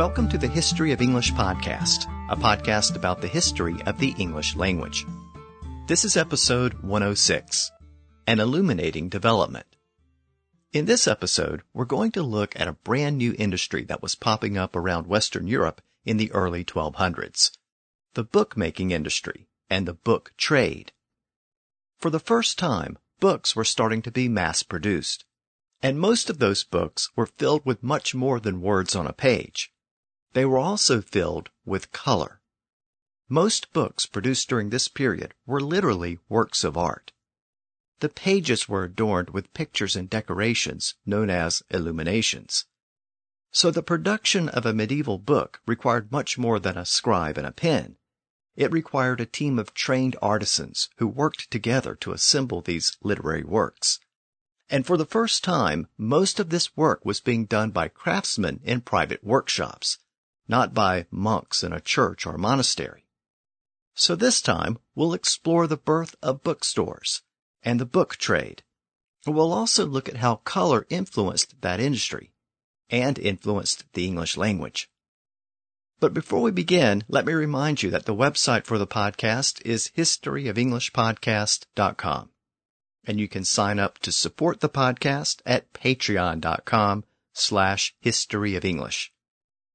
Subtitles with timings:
[0.00, 4.56] Welcome to the History of English podcast, a podcast about the history of the English
[4.56, 5.04] language.
[5.88, 7.70] This is episode 106,
[8.26, 9.66] An Illuminating Development.
[10.72, 14.56] In this episode, we're going to look at a brand new industry that was popping
[14.56, 17.50] up around Western Europe in the early 1200s.
[18.14, 20.92] The bookmaking industry and the book trade.
[21.98, 25.26] For the first time, books were starting to be mass produced.
[25.82, 29.70] And most of those books were filled with much more than words on a page.
[30.32, 32.40] They were also filled with color.
[33.28, 37.10] Most books produced during this period were literally works of art.
[37.98, 42.66] The pages were adorned with pictures and decorations known as illuminations.
[43.50, 47.52] So the production of a medieval book required much more than a scribe and a
[47.52, 47.96] pen.
[48.54, 53.98] It required a team of trained artisans who worked together to assemble these literary works.
[54.68, 58.82] And for the first time, most of this work was being done by craftsmen in
[58.82, 59.98] private workshops
[60.50, 63.06] not by monks in a church or monastery.
[63.94, 67.22] So this time we'll explore the birth of bookstores
[67.62, 68.64] and the book trade.
[69.26, 72.32] We'll also look at how color influenced that industry
[72.88, 74.90] and influenced the English language.
[76.00, 79.92] But before we begin, let me remind you that the website for the podcast is
[79.96, 82.30] historyofenglishpodcast.com.
[83.04, 87.04] And you can sign up to support the podcast at patreon.com
[87.34, 89.12] slash history of English.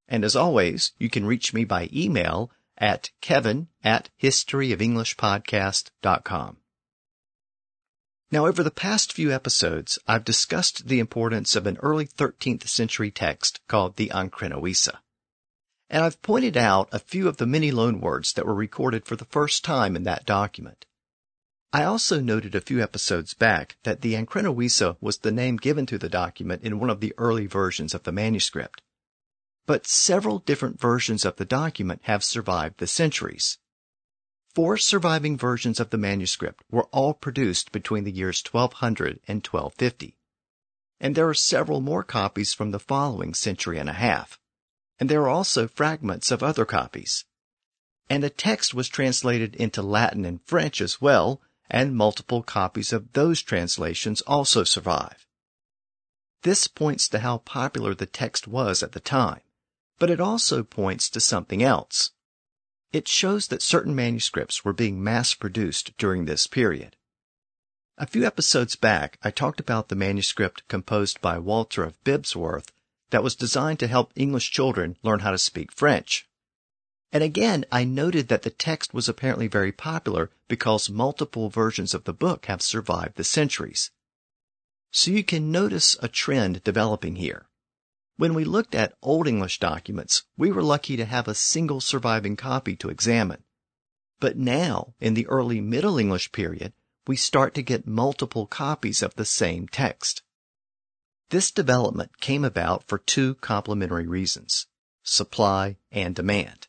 [0.08, 6.58] And as always, you can reach me by email at kevin at historyofenglishpodcast.com.
[8.32, 13.12] Now, over the past few episodes, I've discussed the importance of an early 13th century
[13.12, 14.90] text called the Ancrene Wisse.
[15.90, 19.26] And I've pointed out a few of the many loanwords that were recorded for the
[19.26, 20.86] first time in that document.
[21.72, 25.86] I also noted a few episodes back that the Ancrene Wisse was the name given
[25.88, 28.82] to the document in one of the early versions of the manuscript
[29.66, 33.58] but several different versions of the document have survived the centuries.
[34.54, 40.16] Four surviving versions of the manuscript were all produced between the years 1200 and 1250.
[41.00, 44.40] And there are several more copies from the following century and a half.
[45.00, 47.26] And there are also fragments of other copies.
[48.10, 53.12] And a text was translated into Latin and French as well, and multiple copies of
[53.14, 55.28] those translations also survive.
[56.44, 59.42] This points to how popular the text was at the time
[60.00, 62.12] but it also points to something else.
[62.92, 66.96] It shows that certain manuscripts were being mass produced during this period.
[67.98, 72.72] A few episodes back, I talked about the manuscript composed by Walter of Bibbesworth
[73.12, 76.28] that was designed to help English children learn how to speak French.
[77.14, 82.04] And again, I noted that the text was apparently very popular because multiple versions of
[82.04, 83.92] the book have survived the centuries.
[84.92, 87.48] So you can notice a trend developing here.
[88.18, 92.38] When we looked at Old English documents, we were lucky to have a single surviving
[92.38, 93.44] copy to examine.
[94.22, 96.72] But now, in the early Middle English period,
[97.08, 100.24] we start to get multiple copies of the same text.
[101.30, 104.68] This development came about for two complementary reasons,
[105.04, 106.68] supply and demand.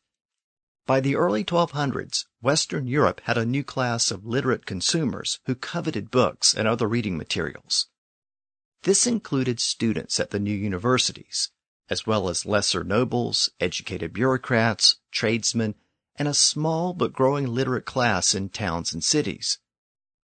[0.84, 6.10] By the early 1200s, Western Europe had a new class of literate consumers who coveted
[6.10, 7.86] books and other reading materials.
[8.82, 11.50] This included students at the new universities,
[11.88, 15.74] as well as lesser nobles, educated bureaucrats, tradesmen,
[16.16, 19.58] and a small but growing literate class in towns and cities.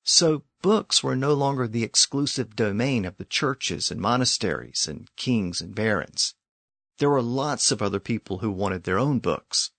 [0.04, 5.60] So books were no longer the exclusive domain of the churches and monasteries and kings
[5.60, 6.34] and barons.
[6.98, 9.70] There were lots of other people who wanted their own books.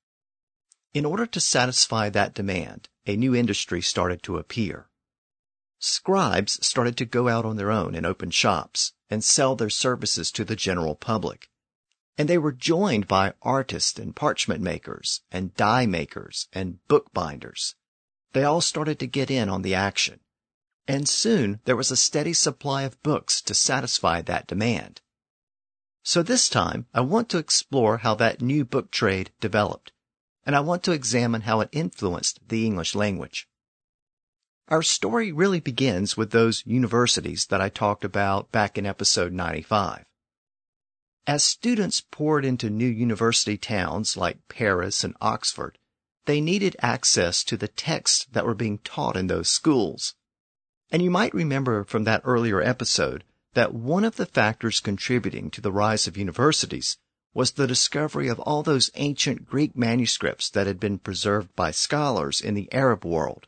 [0.94, 4.90] In order to satisfy that demand, a new industry started to appear.
[5.86, 10.32] Scribes started to go out on their own and open shops and sell their services
[10.32, 11.50] to the general public.
[12.18, 17.76] And they were joined by artists and parchment makers and die makers and bookbinders.
[18.32, 20.22] They all started to get in on the action.
[20.88, 25.02] And soon there was a steady supply of books to satisfy that demand.
[26.02, 29.92] So this time I want to explore how that new book trade developed,
[30.46, 33.50] and I want to examine how it influenced the English language.
[34.74, 40.04] Our story really begins with those universities that I talked about back in episode 95.
[41.28, 45.78] As students poured into new university towns like Paris and Oxford,
[46.26, 50.16] they needed access to the texts that were being taught in those schools.
[50.90, 53.24] And you might remember from that earlier episode
[53.54, 56.98] that one of the factors contributing to the rise of universities
[57.36, 62.42] was the discovery of all those ancient Greek manuscripts that had been preserved by scholars
[62.42, 63.46] in the Arab world.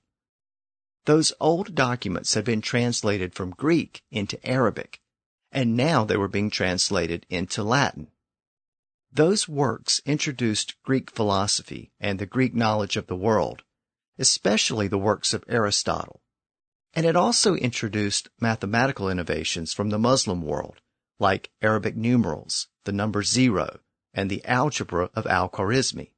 [1.05, 4.99] Those old documents had been translated from Greek into Arabic,
[5.51, 8.07] and now they were being translated into Latin.
[9.11, 13.63] Those works introduced Greek philosophy and the Greek knowledge of the world,
[14.17, 16.21] especially the works of Aristotle.
[16.93, 20.81] And it also introduced mathematical innovations from the Muslim world,
[21.19, 23.79] like Arabic numerals, the number zero,
[24.13, 26.14] and the algebra of Al-Khwarizmi.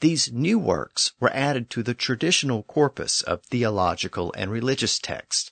[0.00, 5.50] These new works were added to the traditional corpus of theological and religious texts.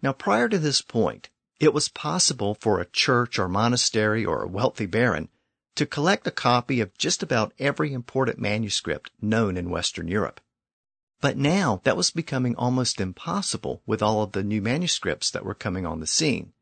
[0.00, 4.48] Now prior to this point, it was possible for a church or monastery or a
[4.48, 5.28] wealthy baron
[5.74, 10.40] to collect a copy of just about every important manuscript known in Western Europe.
[11.20, 15.54] But now that was becoming almost impossible with all of the new manuscripts that were
[15.54, 16.52] coming on the scene.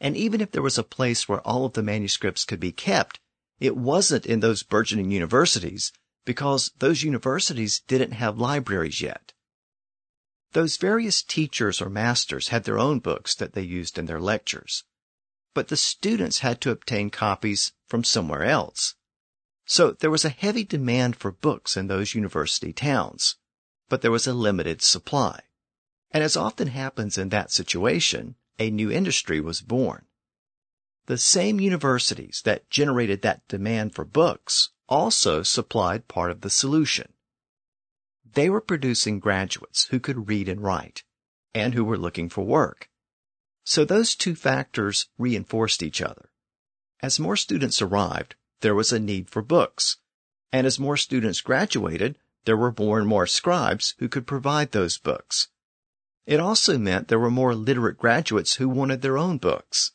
[0.00, 3.20] And even if there was a place where all of the manuscripts could be kept,
[3.60, 5.92] it wasn't in those burgeoning universities
[6.24, 9.32] because those universities didn't have libraries yet.
[10.52, 14.84] Those various teachers or masters had their own books that they used in their lectures,
[15.54, 18.96] but the students had to obtain copies from somewhere else.
[19.64, 23.36] So there was a heavy demand for books in those university towns,
[23.88, 25.42] but there was a limited supply.
[26.10, 30.06] And as often happens in that situation, a new industry was born.
[31.10, 37.14] The same universities that generated that demand for books also supplied part of the solution.
[38.34, 41.02] They were producing graduates who could read and write,
[41.52, 42.90] and who were looking for work.
[43.64, 46.30] So those two factors reinforced each other.
[47.02, 49.96] As more students arrived, there was a need for books.
[50.52, 54.96] And as more students graduated, there were more and more scribes who could provide those
[54.96, 55.48] books.
[56.24, 59.90] It also meant there were more literate graduates who wanted their own books.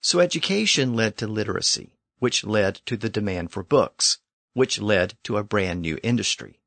[0.00, 4.18] So education led to literacy, which led to the demand for books,
[4.52, 6.60] which led to a brand new industry.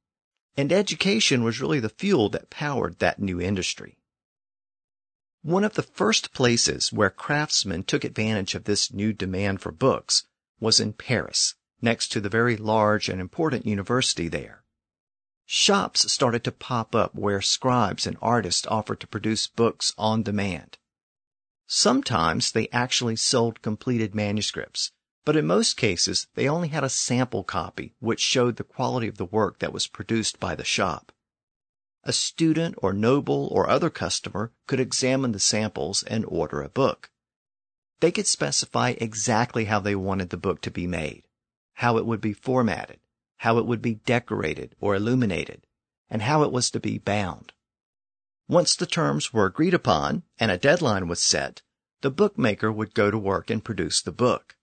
[0.57, 3.97] And education was really the fuel that powered that new industry.
[5.41, 10.25] One of the first places where craftsmen took advantage of this new demand for books
[10.59, 14.65] was in Paris, next to the very large and important university there.
[15.45, 20.77] Shops started to pop up where scribes and artists offered to produce books on demand.
[21.71, 24.91] Sometimes they actually sold completed manuscripts,
[25.23, 29.17] but in most cases they only had a sample copy which showed the quality of
[29.17, 31.11] the work that was produced by the shop.
[32.03, 37.11] A student or noble or other customer could examine the samples and order a book.
[37.99, 41.27] They could specify exactly how they wanted the book to be made,
[41.73, 42.99] how it would be formatted,
[43.37, 45.67] how it would be decorated or illuminated,
[46.09, 47.53] and how it was to be bound.
[48.49, 51.61] Once the terms were agreed upon and a deadline was set,
[52.01, 54.57] the bookmaker would go to work and produce the book.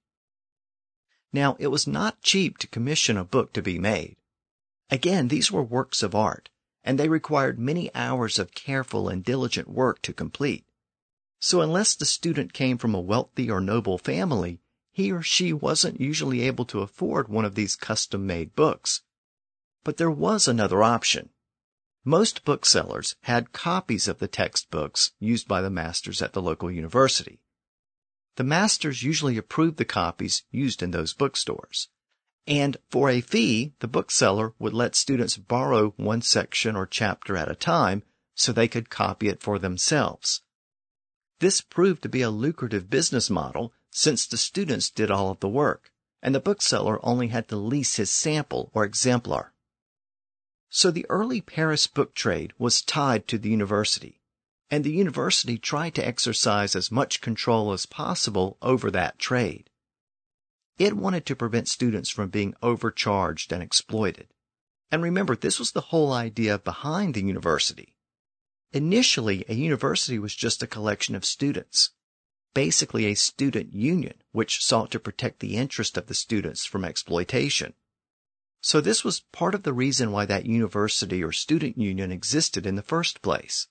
[1.33, 4.17] Now, it was not cheap to commission a book to be made.
[4.91, 6.50] Again, these were works of art,
[6.83, 10.67] and they required many hours of careful and diligent work to complete.
[11.38, 14.59] So unless the student came from a wealthy or noble family,
[14.91, 19.03] he or she wasn't usually able to afford one of these custom-made books.
[19.85, 21.31] But there was another option.
[22.08, 27.41] Most booksellers had copies of the textbooks used by the masters at the local university.
[28.37, 31.88] The masters usually approved the copies used in those bookstores.
[32.47, 37.50] And for a fee, the bookseller would let students borrow one section or chapter at
[37.50, 38.05] a time
[38.37, 40.42] so they could copy it for themselves.
[41.40, 45.49] This proved to be a lucrative business model since the students did all of the
[45.49, 45.90] work,
[46.23, 49.54] and the bookseller only had to lease his sample or exemplar.
[50.68, 54.20] So the early Paris book trade was tied to the university,
[54.70, 59.70] and the university tried to exercise as much control as possible over that trade.
[60.78, 64.28] It wanted to prevent students from being overcharged and exploited.
[64.90, 67.96] And remember, this was the whole idea behind the university.
[68.73, 71.90] Initially, a university was just a collection of students
[72.56, 77.75] basically a student union which sought to protect the interest of the students from exploitation.
[78.61, 82.75] So this was part of the reason why that university or student union existed in
[82.75, 83.69] the first place.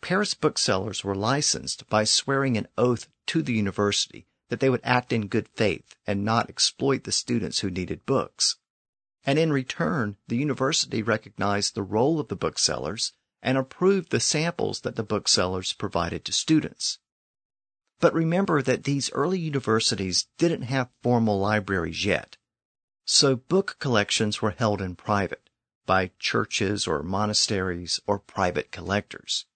[0.00, 5.12] Paris booksellers were licensed by swearing an oath to the university that they would act
[5.12, 8.56] in good faith and not exploit the students who needed books.
[9.24, 14.80] And in return, the university recognized the role of the booksellers and approved the samples
[14.80, 16.98] that the booksellers provided to students.
[18.00, 22.36] But remember that these early universities didn't have formal libraries yet.
[23.04, 25.50] So book collections were held in private
[25.86, 29.46] by churches or monasteries or private collectors.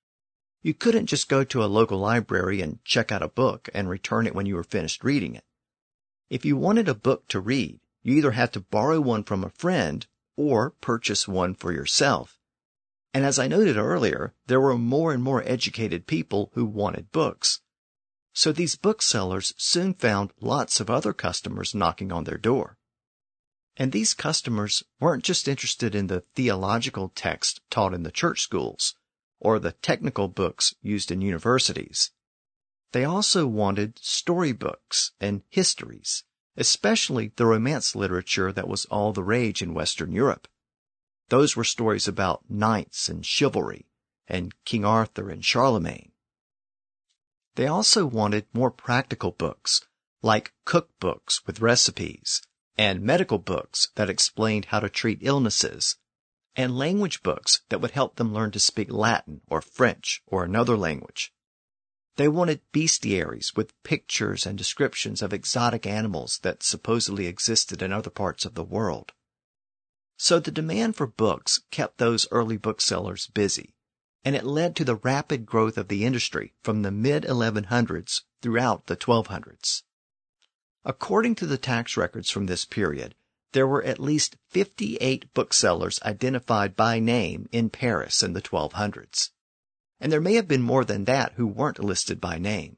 [0.62, 4.26] You couldn't just go to a local library and check out a book and return
[4.26, 5.44] it when you were finished reading it.
[6.28, 9.50] If you wanted a book to read, you either had to borrow one from a
[9.50, 12.40] friend or purchase one for yourself.
[13.14, 17.60] And as I noted earlier, there were more and more educated people who wanted books.
[18.32, 22.76] So these booksellers soon found lots of other customers knocking on their door.
[23.78, 28.94] And these customers weren't just interested in the theological text taught in the church schools
[29.38, 32.10] or the technical books used in universities.
[32.92, 36.24] They also wanted storybooks and histories,
[36.56, 40.48] especially the romance literature that was all the rage in Western Europe.
[41.28, 43.90] Those were stories about knights and chivalry
[44.26, 46.12] and King Arthur and Charlemagne.
[47.56, 49.82] They also wanted more practical books,
[50.22, 52.40] like cookbooks with recipes
[52.78, 55.96] and medical books that explained how to treat illnesses,
[56.54, 60.76] and language books that would help them learn to speak Latin or French or another
[60.76, 61.32] language.
[62.16, 68.10] They wanted bestiaries with pictures and descriptions of exotic animals that supposedly existed in other
[68.10, 69.12] parts of the world.
[70.16, 73.74] So the demand for books kept those early booksellers busy,
[74.24, 78.86] and it led to the rapid growth of the industry from the mid 1100s throughout
[78.86, 79.82] the 1200s.
[80.88, 83.16] According to the tax records from this period,
[83.50, 89.30] there were at least 58 booksellers identified by name in Paris in the 1200s.
[89.98, 92.76] And there may have been more than that who weren't listed by name.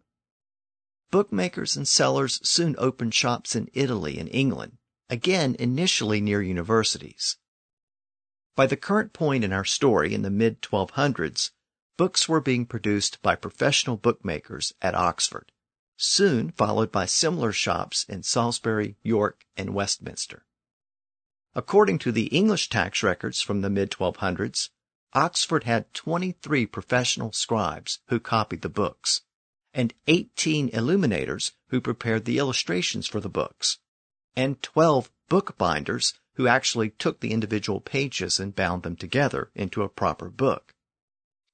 [1.11, 4.79] Bookmakers and sellers soon opened shops in Italy and England,
[5.11, 7.37] again initially near universities.
[8.57, 11.51] By the current point in our story in the mid 1200s,
[11.99, 15.53] books were being produced by professional bookmakers at Oxford
[16.01, 20.47] soon followed by similar shops in Salisbury, York, and Westminster.
[21.55, 24.71] According to the English tax records from the mid 1200s,
[25.13, 29.23] Oxford had 23 professional scribes who copied the books,
[29.75, 33.79] and 18 illuminators who prepared the illustrations for the books,
[34.37, 39.89] and 12 bookbinders who actually took the individual pages and bound them together into a
[39.89, 40.75] proper book.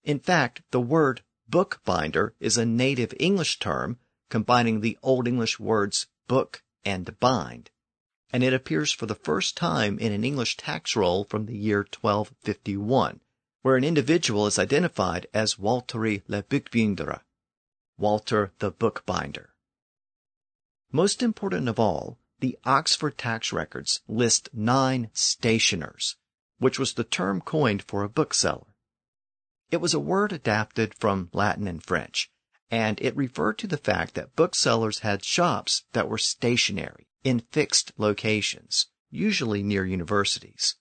[0.02, 3.98] In fact, the word bookbinder is a native English term
[4.28, 7.70] combining the Old English words book and bind,
[8.32, 11.78] and it appears for the first time in an English tax roll from the year
[11.78, 13.20] 1251,
[13.62, 17.20] where an individual is identified as Walter le Boekbinder,
[17.96, 19.54] Walter the Bookbinder.
[20.90, 26.16] Most important of all, the Oxford tax records list nine stationers,
[26.58, 28.74] which was the term coined for a bookseller.
[29.70, 32.30] It was a word adapted from Latin and French,
[32.74, 37.92] and it referred to the fact that booksellers had shops that were stationary in fixed
[37.96, 40.74] locations, usually near universities.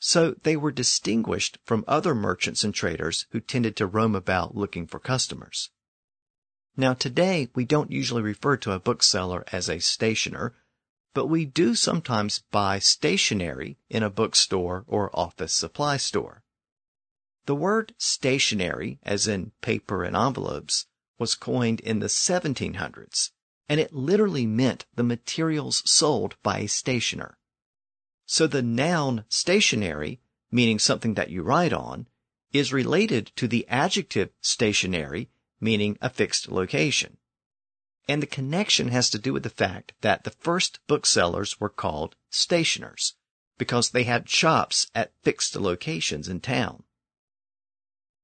[0.00, 4.88] So they were distinguished from other merchants and traders who tended to roam about looking
[4.88, 5.70] for customers.
[6.76, 10.56] Now today we don't usually refer to a bookseller as a stationer,
[11.14, 16.42] but we do sometimes buy stationery in a bookstore or office supply store.
[17.46, 20.86] The word stationery, as in paper and envelopes,
[21.18, 23.30] was coined in the 1700s,
[23.68, 27.38] and it literally meant the materials sold by a stationer.
[28.26, 32.06] So the noun stationary, meaning something that you write on,
[32.52, 35.28] is related to the adjective stationary,
[35.60, 37.16] meaning a fixed location.
[38.08, 42.16] And the connection has to do with the fact that the first booksellers were called
[42.30, 43.14] stationers
[43.56, 46.82] because they had shops at fixed locations in town.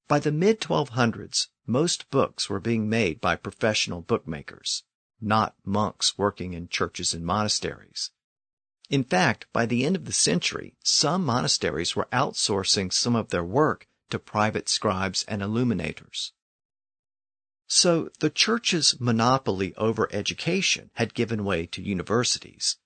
[0.09, 4.84] By the mid 1200s, most books were being made by professional bookmakers,
[5.20, 8.10] not monks working in churches and monasteries.
[8.88, 13.44] In fact, by the end of the century, some monasteries were outsourcing some of their
[13.44, 16.32] work to private scribes and illuminators.
[17.68, 22.78] So the church's monopoly over education had given way to universities,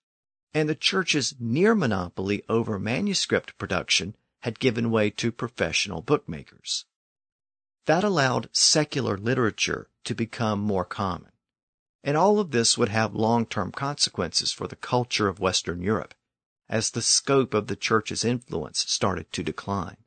[0.53, 6.85] and the church's near monopoly over manuscript production had given way to professional bookmakers.
[7.87, 11.33] That allowed secular literature to become more common.
[12.03, 16.15] And all of this would have long-term consequences for the culture of Western Europe
[16.69, 19.99] as the scope of the church's influence started to decline.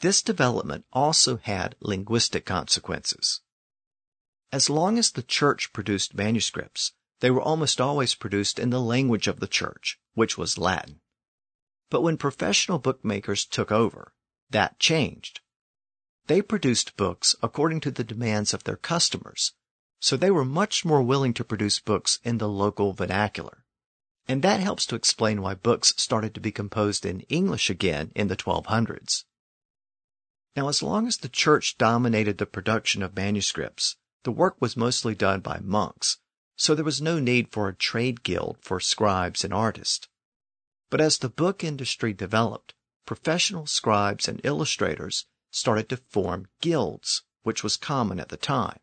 [0.00, 3.40] This development also had linguistic consequences.
[4.52, 9.26] As long as the church produced manuscripts, they were almost always produced in the language
[9.26, 11.00] of the church, which was Latin.
[11.90, 14.14] But when professional bookmakers took over,
[14.50, 15.40] that changed
[16.26, 19.54] they produced books according to the demands of their customers,
[20.00, 23.64] so they were much more willing to produce books in the local vernacular.
[24.28, 28.28] And that helps to explain why books started to be composed in English again in
[28.28, 29.24] the 1200s.
[30.54, 35.14] Now, as long as the church dominated the production of manuscripts, the work was mostly
[35.14, 36.18] done by monks,
[36.56, 40.08] so there was no need for a trade guild for scribes and artists.
[40.90, 42.74] But as the book industry developed,
[43.06, 48.80] professional scribes and illustrators started to form guilds, which was common at the time.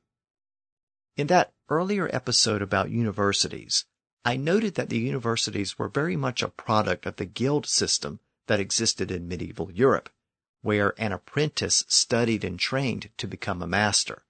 [1.17, 3.83] In that earlier episode about universities,
[4.23, 8.59] I noted that the universities were very much a product of the guild system that
[8.59, 10.09] existed in medieval Europe,
[10.61, 14.23] where an apprentice studied and trained to become a master,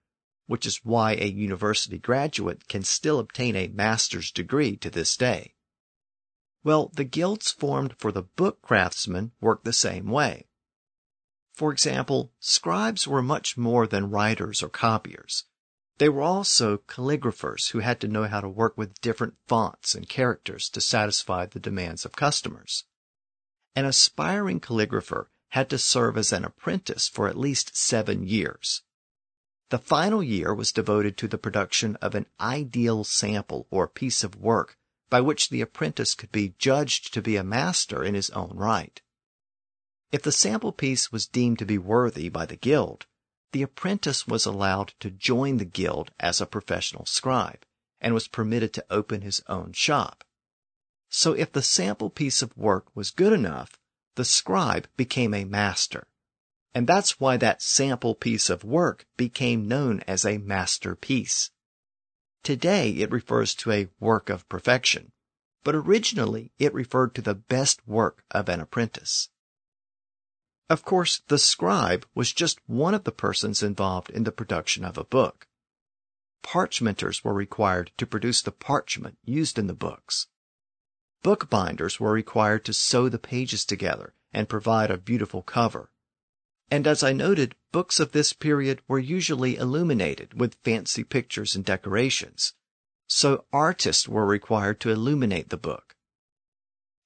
[0.48, 5.53] which is why a university graduate can still obtain a master's degree to this day.
[6.63, 10.49] Well, the guilds formed for the book craftsmen worked the same way.
[11.60, 15.44] For example, scribes were much more than writers or copiers.
[15.98, 20.08] They were also calligraphers who had to know how to work with different fonts and
[20.08, 22.86] characters to satisfy the demands of customers.
[23.75, 28.84] An aspiring calligrapher had to serve as an apprentice for at least seven years.
[29.68, 34.38] The final year was devoted to the production of an ideal sample or piece of
[34.38, 34.78] work
[35.10, 39.01] by which the apprentice could be judged to be a master in his own right.
[40.12, 43.06] If the sample piece was deemed to be worthy by the guild,
[43.51, 47.63] the apprentice was allowed to join the guild as a professional scribe
[48.01, 50.24] and was permitted to open his own shop.
[51.10, 53.80] So if the sample piece of work was good enough,
[54.16, 56.08] the scribe became a master.
[56.74, 61.51] And that's why that sample piece of work became known as a masterpiece.
[62.44, 65.12] Today it refers to a work of perfection,
[65.63, 69.30] but originally it referred to the best work of an apprentice.
[70.70, 74.98] Of course, the scribe was just one of the persons involved in the production of
[74.98, 75.48] a book.
[76.44, 80.28] Parchmenters were required to produce the parchment used in the books.
[81.24, 85.90] Bookbinders were required to sew the pages together and provide a beautiful cover.
[86.70, 91.66] And as I noted, books of this period were usually illuminated with fancy pictures and
[91.66, 92.54] decorations.
[93.08, 95.88] So artists were required to illuminate the book.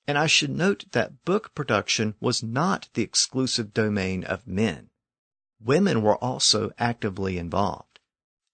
[0.06, 4.90] And I should note that book production was not the exclusive domain of men.
[5.62, 8.00] Women were also actively involved.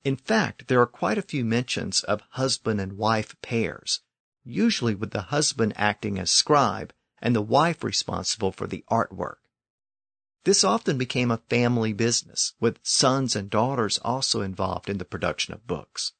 [0.03, 4.01] In fact, there are quite a few mentions of husband and wife pairs,
[4.43, 9.37] usually with the husband acting as scribe and the wife responsible for the artwork.
[10.45, 15.53] This often became a family business, with sons and daughters also involved in the production
[15.53, 16.13] of books.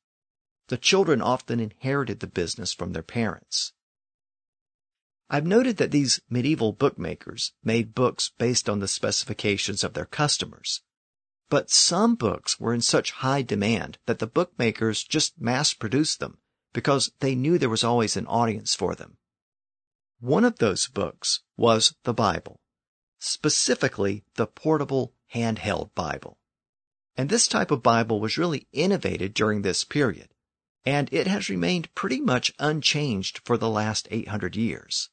[0.67, 3.73] The children often inherited the business from their parents.
[5.31, 10.81] I've noted that these medieval bookmakers made books based on the specifications of their customers.
[11.49, 16.39] But some books were in such high demand that the bookmakers just mass produced them
[16.73, 19.17] because they knew there was always an audience for them.
[20.19, 22.59] One of those books was the Bible,
[23.19, 26.39] specifically the portable handheld Bible.
[27.15, 30.29] And this type of Bible was really innovated during this period,
[30.85, 35.09] and it has remained pretty much unchanged for the last 800 years.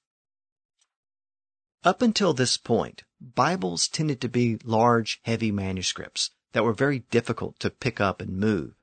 [1.86, 7.60] Up until this point, Bibles tended to be large, heavy manuscripts that were very difficult
[7.60, 8.74] to pick up and move.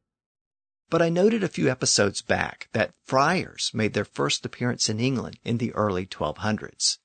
[0.90, 5.38] But I noted a few episodes back that friars made their first appearance in England
[5.44, 7.00] in the early 1200s.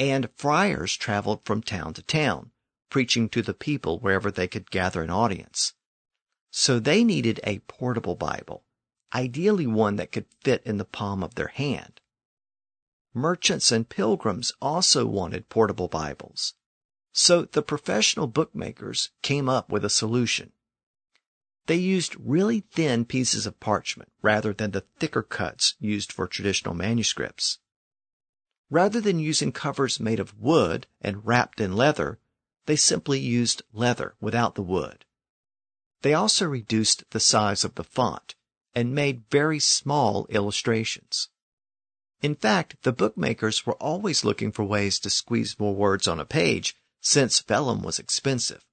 [0.00, 2.50] And friars traveled from town to town,
[2.88, 5.74] preaching to the people wherever they could gather an audience.
[6.50, 8.64] So they needed a portable Bible,
[9.14, 11.99] ideally one that could fit in the palm of their hand
[13.14, 16.54] merchants and pilgrims also wanted portable Bibles.
[17.12, 20.52] So the professional bookmakers came up with a solution.
[21.66, 26.74] They used really thin pieces of parchment rather than the thicker cuts used for traditional
[26.74, 27.58] manuscripts.
[28.70, 32.20] Rather than using covers made of wood and wrapped in leather,
[32.66, 35.04] they simply used leather without the wood.
[36.02, 38.36] They also reduced the size of the font
[38.74, 41.28] and made very small illustrations.
[42.22, 46.26] In fact, the bookmakers were always looking for ways to squeeze more words on a
[46.26, 48.64] page since vellum was expensive.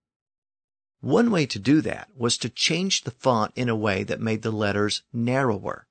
[1.00, 4.42] One way to do that was to change the font in a way that made
[4.42, 5.88] the letters narrower.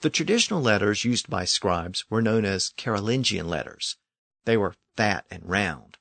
[0.00, 3.96] The traditional letters used by scribes were known as Carolingian letters.
[4.44, 5.98] They were fat and round.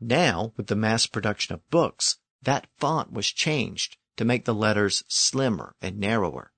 [0.00, 5.02] Now, with the mass production of books, that font was changed to make the letters
[5.08, 6.52] slimmer and narrower.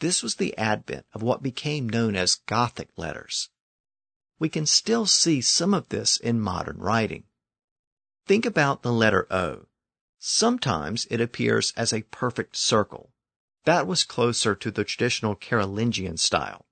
[0.00, 3.48] This was the advent of what became known as Gothic letters.
[4.38, 7.24] We can still see some of this in modern writing.
[8.26, 9.66] Think about the letter O.
[10.18, 13.12] Sometimes it appears as a perfect circle.
[13.64, 16.66] That was closer to the traditional Carolingian style.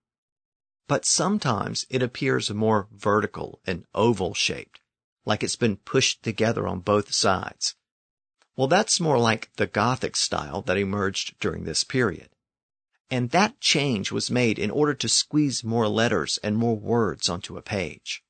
[0.87, 4.81] But sometimes it appears more vertical and oval shaped,
[5.25, 7.75] like it's been pushed together on both sides.
[8.55, 12.29] Well, that's more like the Gothic style that emerged during this period.
[13.11, 17.57] And that change was made in order to squeeze more letters and more words onto
[17.57, 18.25] a page.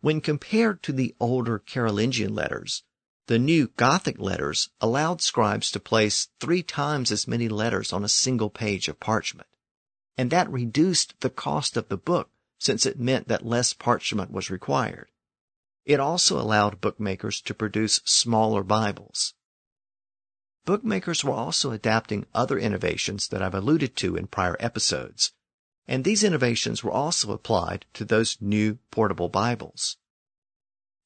[0.00, 2.82] When compared to the older Carolingian letters,
[3.28, 8.08] The new Gothic letters allowed scribes to place three times as many letters on a
[8.08, 9.48] single page of parchment.
[10.18, 14.50] And that reduced the cost of the book since it meant that less parchment was
[14.50, 15.08] required.
[15.84, 19.34] It also allowed bookmakers to produce smaller Bibles.
[20.64, 25.32] Bookmakers were also adapting other innovations that I've alluded to in prior episodes,
[25.88, 29.96] and these innovations were also applied to those new portable Bibles.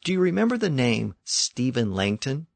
[0.05, 2.49] Do you remember the name Stephen Langton?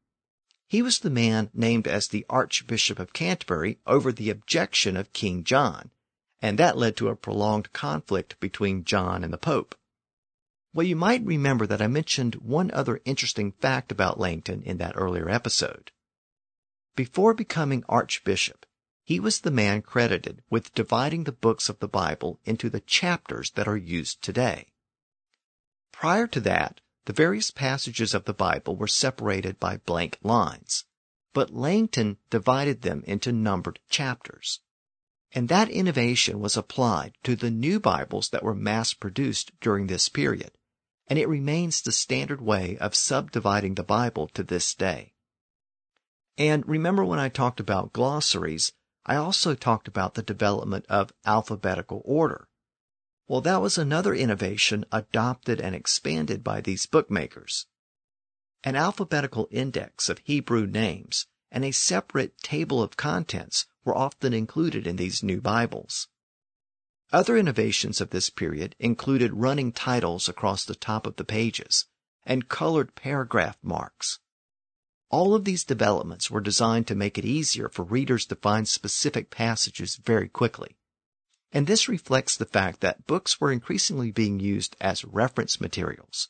[0.69, 5.43] He was the man named as the Archbishop of Canterbury over the objection of King
[5.43, 5.91] John,
[6.43, 9.75] and that led to a prolonged conflict between John and the Pope.
[10.73, 14.95] Well, you might remember that I mentioned one other interesting fact about Langton in that
[14.97, 15.91] earlier episode.
[17.01, 18.67] Before becoming Archbishop,
[19.03, 23.53] he was the man credited with dividing the books of the Bible into the chapters
[23.53, 24.75] that are used today.
[25.93, 30.85] Prior to that, the various passages of the Bible were separated by blank lines,
[31.33, 34.61] but Langton divided them into numbered chapters.
[35.33, 40.11] And that innovation was applied to the new Bibles that were mass produced during this
[40.11, 40.53] period
[41.07, 45.15] and it remains the standard way of subdividing the Bible to this day.
[46.41, 48.73] And remember when I talked about glossaries,
[49.05, 52.49] I also talked about the development of alphabetical order.
[53.29, 57.67] Well, that was another innovation adopted and expanded by these bookmakers.
[58.65, 64.87] An alphabetical index of Hebrew names and a separate table of contents were often included
[64.87, 66.09] in these new Bibles.
[67.13, 71.85] Other innovations of this period included running titles across the top of the pages
[72.25, 74.21] and colored paragraph marks.
[75.11, 79.29] All of these developments were designed to make it easier for readers to find specific
[79.29, 80.77] passages very quickly.
[81.53, 86.29] And this reflects the fact that books were increasingly being used as reference materials.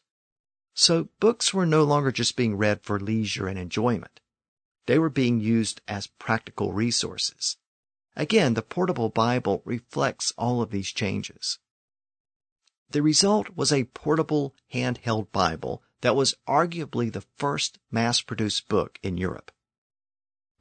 [0.72, 4.20] So books were no longer just being read for leisure and enjoyment.
[4.86, 7.58] They were being used as practical resources.
[8.16, 11.58] Again, the portable Bible reflects all of these changes.
[12.88, 19.16] The result was a portable handheld Bible that was arguably the first mass-produced book in
[19.16, 19.50] Europe.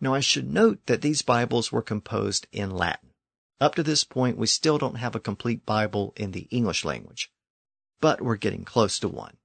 [0.01, 3.09] Now I should note that these Bibles were composed in Latin.
[3.59, 7.31] Up to this point, we still don't have a complete Bible in the English language,
[7.99, 9.37] but we're getting close to one.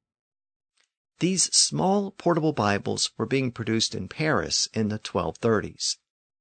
[1.18, 5.96] These small portable Bibles were being produced in Paris in the 1230s,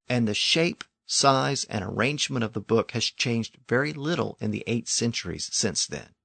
[0.08, 4.64] and the shape, size, and arrangement of the book has changed very little in the
[4.68, 6.16] eight centuries since then.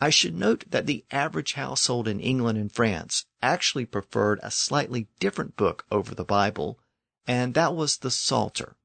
[0.00, 5.08] I should note that the average household in England and France actually preferred a slightly
[5.18, 6.78] different book over the Bible,
[7.26, 8.76] and that was the Psalter.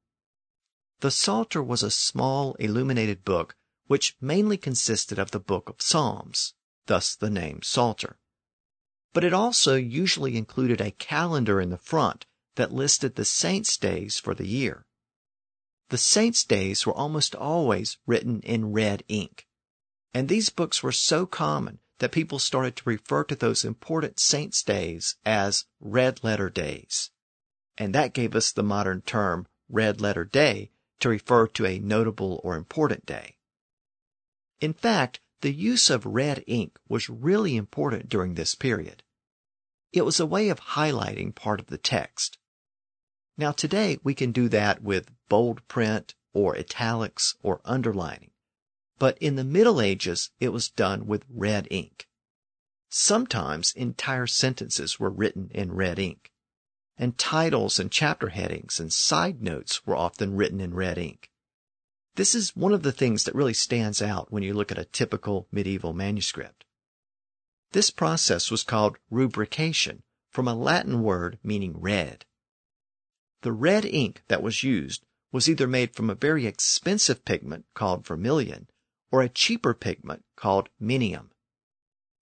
[1.02, 6.56] The Psalter was a small illuminated book which mainly consisted of the book of Psalms,
[6.88, 8.18] thus the name Psalter.
[9.14, 14.18] But it also usually included a calendar in the front that listed the saints' days
[14.18, 14.88] for the year.
[15.90, 19.46] The saints' days were almost always written in red ink.
[20.14, 24.62] And these books were so common that people started to refer to those important saints'
[24.62, 27.12] days as red letter days.
[27.78, 32.40] And that gave us the modern term red letter day to refer to a notable
[32.44, 33.38] or important day.
[34.62, 39.04] In fact, the use of red ink was really important during this period.
[39.92, 42.38] It was a way of highlighting part of the text.
[43.38, 48.32] Now today we can do that with bold print or italics or underlining.
[49.04, 52.08] But in the Middle Ages, it was done with red ink.
[52.88, 56.32] Sometimes entire sentences were written in red ink.
[56.96, 61.30] And titles and chapter headings and side notes were often written in red ink.
[62.16, 64.86] This is one of the things that really stands out when you look at a
[64.86, 66.64] typical medieval manuscript.
[67.74, 72.24] This process was called rubrication from a Latin word meaning red.
[73.42, 78.08] The red ink that was used was either made from a very expensive pigment called
[78.08, 78.70] vermilion
[79.14, 81.30] or a cheaper pigment called minium.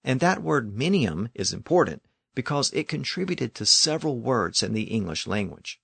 [0.04, 2.02] And that word minium is important
[2.36, 5.80] because it contributed to several words in the English language.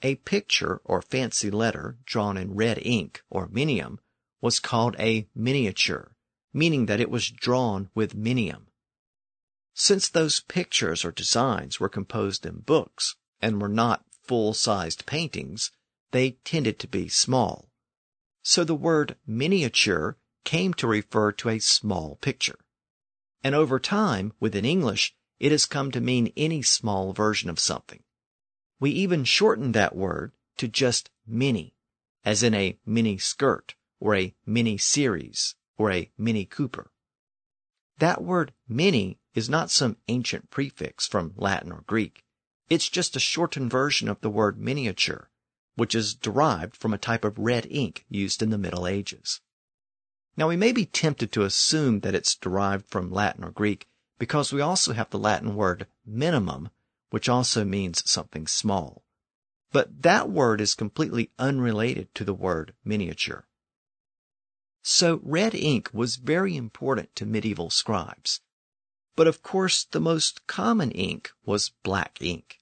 [0.00, 3.98] A picture or fancy letter drawn in red ink or minium
[4.40, 6.16] was called a miniature,
[6.54, 8.68] meaning that it was drawn with minium.
[9.74, 15.72] Since those pictures or designs were composed in books, and were not full-sized paintings,
[16.12, 17.68] they tended to be small.
[18.46, 22.58] So the word miniature came to refer to a small picture.
[23.42, 28.02] And over time, within English, it has come to mean any small version of something.
[28.78, 31.74] We even shortened that word to just mini,
[32.22, 36.92] as in a mini skirt, or a mini series, or a mini Cooper.
[37.96, 42.24] That word mini is not some ancient prefix from Latin or Greek.
[42.68, 45.30] It's just a shortened version of the word miniature,
[45.76, 49.40] which is derived from a type of red ink used in the Middle Ages.
[50.36, 54.52] Now we may be tempted to assume that it's derived from Latin or Greek because
[54.52, 56.70] we also have the Latin word minimum,
[57.10, 59.04] which also means something small.
[59.72, 63.46] But that word is completely unrelated to the word miniature.
[64.82, 68.40] So red ink was very important to medieval scribes.
[69.16, 72.60] But of course, the most common ink was black ink.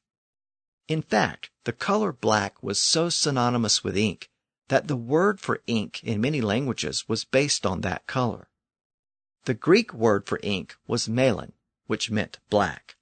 [0.92, 4.28] In fact, the color black was so synonymous with ink
[4.68, 8.50] that the word for ink in many languages was based on that color.
[9.44, 11.52] The Greek word for ink was melan,
[11.86, 12.96] which meant black.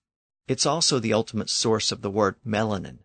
[0.47, 2.99] It's also the ultimate source of the word melanin.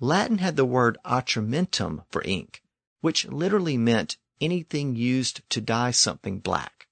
[0.00, 2.62] Latin had the word atramentum for ink,
[3.00, 6.88] which literally meant anything used to dye something black.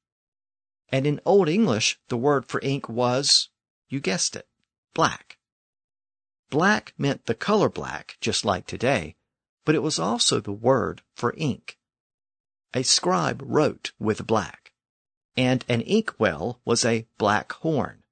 [0.88, 3.50] And in Old English, the word for ink was,
[3.90, 4.48] you guessed it,
[4.94, 5.36] black.
[6.50, 9.16] Black meant the color black, just like today,
[9.64, 11.78] but it was also the word for ink.
[12.74, 14.72] A scribe wrote with black,
[15.36, 18.04] and an inkwell was a black horn,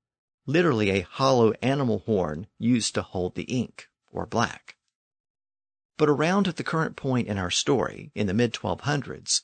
[0.47, 4.77] literally a hollow animal horn used to hold the ink, or black.
[5.97, 9.43] But around the current point in our story, in the mid 1200s,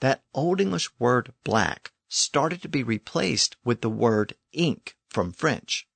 [0.00, 5.88] that Old English word black started to be replaced with the word ink from French.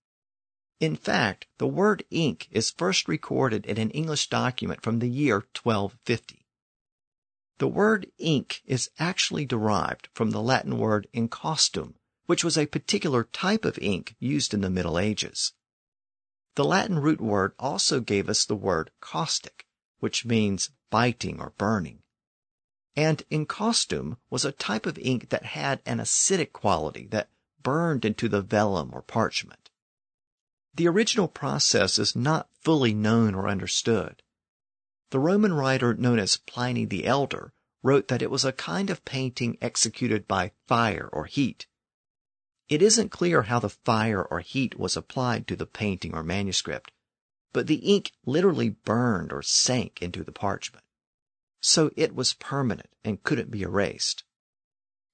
[0.81, 5.37] In fact, the word ink is first recorded in an English document from the year
[5.61, 6.47] 1250.
[7.59, 13.25] The word ink is actually derived from the Latin word encaustum, which was a particular
[13.25, 15.53] type of ink used in the Middle Ages.
[16.55, 19.67] The Latin root word also gave us the word caustic,
[19.99, 22.05] which means biting or burning.
[22.95, 27.31] And encaustum was a type of ink that had an acidic quality that
[27.63, 29.68] burned into the vellum or parchment.
[30.75, 34.23] The original process is not fully known or understood.
[35.11, 37.53] The Roman writer known as Pliny the Elder
[37.83, 41.67] wrote that it was a kind of painting executed by fire or heat.
[42.69, 46.93] It isn't clear how the fire or heat was applied to the painting or manuscript,
[47.53, 50.85] but the ink literally burned or sank into the parchment.
[51.61, 54.25] So it was permanent and couldn't be erased.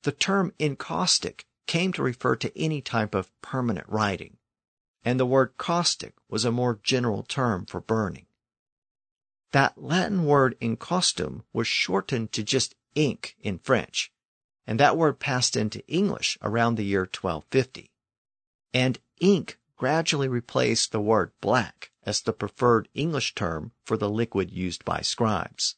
[0.02, 4.38] The term encaustic came to refer to any type of permanent writing
[5.04, 8.26] and the word caustic was a more general term for burning.
[9.52, 14.10] That Latin word encaustum was shortened to just ink in French,
[14.66, 17.92] and that word passed into English around the year 1250.
[18.72, 24.50] And ink gradually replaced the word black as the preferred English term for the liquid
[24.50, 25.76] used by scribes.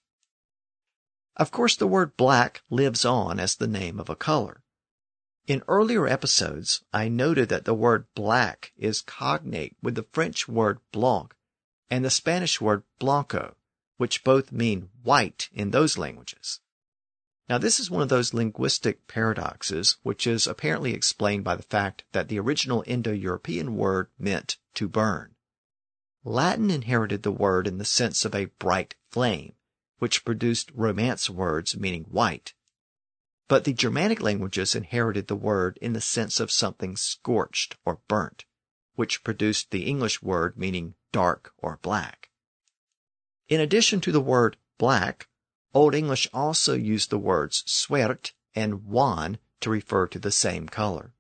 [1.37, 4.63] Of course, the word black lives on as the name of a color.
[5.47, 10.81] In earlier episodes, I noted that the word black is cognate with the French word
[10.91, 11.37] blanc
[11.89, 13.55] and the Spanish word blanco,
[13.97, 16.61] which both mean white in those languages.
[17.49, 22.03] Now, this is one of those linguistic paradoxes which is apparently explained by the fact
[22.11, 25.37] that the original Indo-European word meant to burn.
[26.25, 29.55] Latin inherited the word in the sense of a bright flame,
[30.01, 32.53] which produced Romance words meaning white,
[33.49, 38.45] but the Germanic languages inherited the word in the sense of something scorched or burnt,
[38.97, 42.31] which produced the English word meaning dark or black.
[43.49, 45.29] In addition to the word black,
[45.73, 51.13] Old English also used the words sweart and wan to refer to the same color.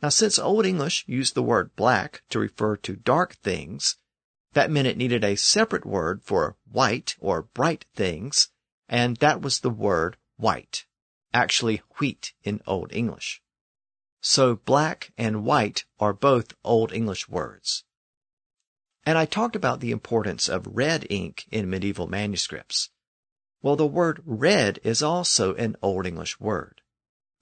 [0.00, 3.96] Now, since Old English used the word black to refer to dark things,
[4.52, 8.50] that meant it needed a separate word for white or bright things,
[8.88, 10.86] and that was the word white
[11.34, 13.42] actually wheat in Old English.
[14.20, 17.84] So black and white are both Old English words.
[19.04, 22.90] And I talked about the importance of red ink in medieval manuscripts.
[23.60, 26.82] Well, the word red is also an Old English word.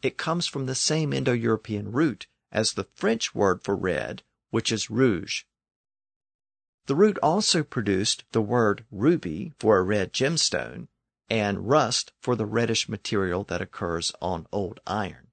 [0.03, 4.91] It comes from the same Indo-European root as the French word for red, which is
[4.91, 5.43] rouge.
[6.87, 10.89] The root also produced the word ruby for a red gemstone
[11.31, 15.29] and rust for the reddish material that occurs on old iron.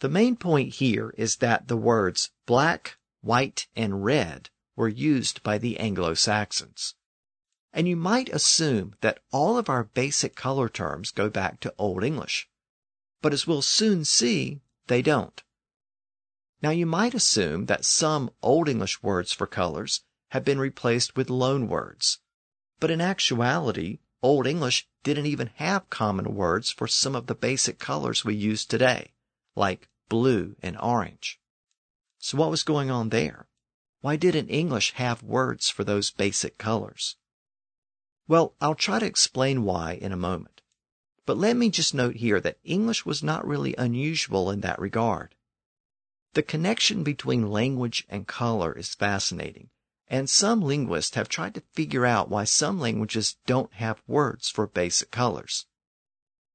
[0.00, 5.58] The main point here is that the words black, white, and red were used by
[5.58, 6.94] the Anglo-Saxons.
[7.72, 12.02] And you might assume that all of our basic color terms go back to Old
[12.02, 12.48] English.
[13.20, 15.42] But as we'll soon see, they don't.
[16.62, 21.28] Now you might assume that some Old English words for colors have been replaced with
[21.28, 22.20] loan words.
[22.80, 27.78] But in actuality, Old English didn't even have common words for some of the basic
[27.78, 29.14] colors we use today,
[29.56, 31.40] like blue and orange.
[32.18, 33.48] So what was going on there?
[34.02, 37.16] Why didn't English have words for those basic colors?
[38.28, 40.60] Well, I'll try to explain why in a moment.
[41.24, 45.34] But let me just note here that English was not really unusual in that regard.
[46.34, 49.70] The connection between language and color is fascinating,
[50.10, 54.66] and some linguists have tried to figure out why some languages don't have words for
[54.66, 55.66] basic colors.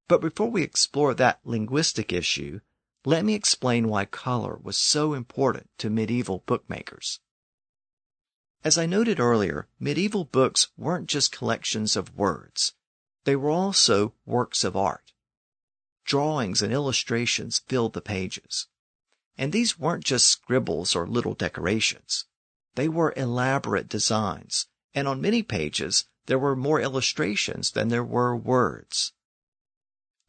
[0.10, 2.60] But before we explore that linguistic issue,
[3.06, 7.22] let me explain why color was so important to medieval bookmakers.
[8.62, 12.74] As I noted earlier, medieval books weren't just collections of words.
[13.24, 15.14] They were also works of art.
[16.04, 18.68] Drawings and illustrations filled the pages.
[19.38, 22.26] And these weren't just scribbles or little decorations.
[22.76, 28.36] They were elaborate designs, and on many pages there were more illustrations than there were
[28.36, 29.14] words.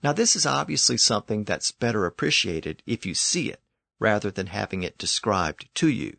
[0.02, 3.60] Now this is obviously something that's better appreciated if you see it,
[3.98, 6.18] rather than having it described to you.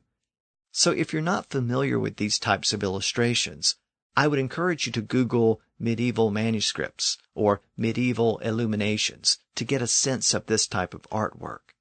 [0.73, 3.75] So if you're not familiar with these types of illustrations,
[4.17, 10.33] I would encourage you to Google medieval manuscripts or medieval illuminations to get a sense
[10.33, 11.73] of this type of artwork.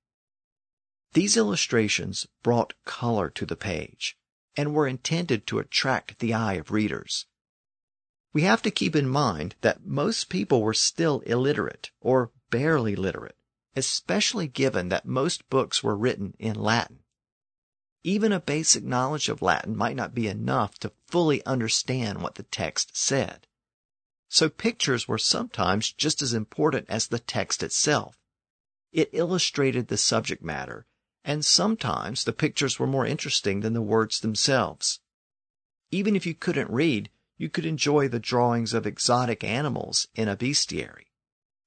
[1.14, 4.16] These illustrations brought color to the page
[4.56, 7.26] and were intended to attract the eye of readers.
[8.32, 13.36] We have to keep in mind that most people were still illiterate or barely literate,
[13.74, 17.00] especially given that most books were written in Latin.
[18.02, 22.44] Even a basic knowledge of Latin might not be enough to fully understand what the
[22.44, 23.46] text said.
[24.28, 28.18] So pictures were sometimes just as important as the text itself.
[28.92, 30.86] It illustrated the subject matter,
[31.26, 35.00] and sometimes the pictures were more interesting than the words themselves.
[35.90, 40.36] Even if you couldn't read, you could enjoy the drawings of exotic animals in a
[40.36, 41.06] bestiary.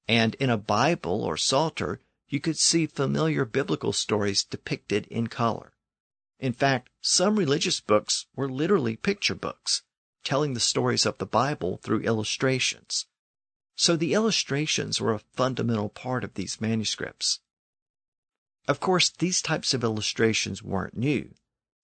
[0.08, 5.74] And in a Bible or Psalter, you could see familiar biblical stories depicted in color.
[6.38, 9.82] In fact, some religious books were literally picture books,
[10.24, 13.06] telling the stories of the Bible through illustrations.
[13.76, 17.40] So the illustrations were a fundamental part of these manuscripts.
[18.70, 21.34] Of course, these types of illustrations weren't new.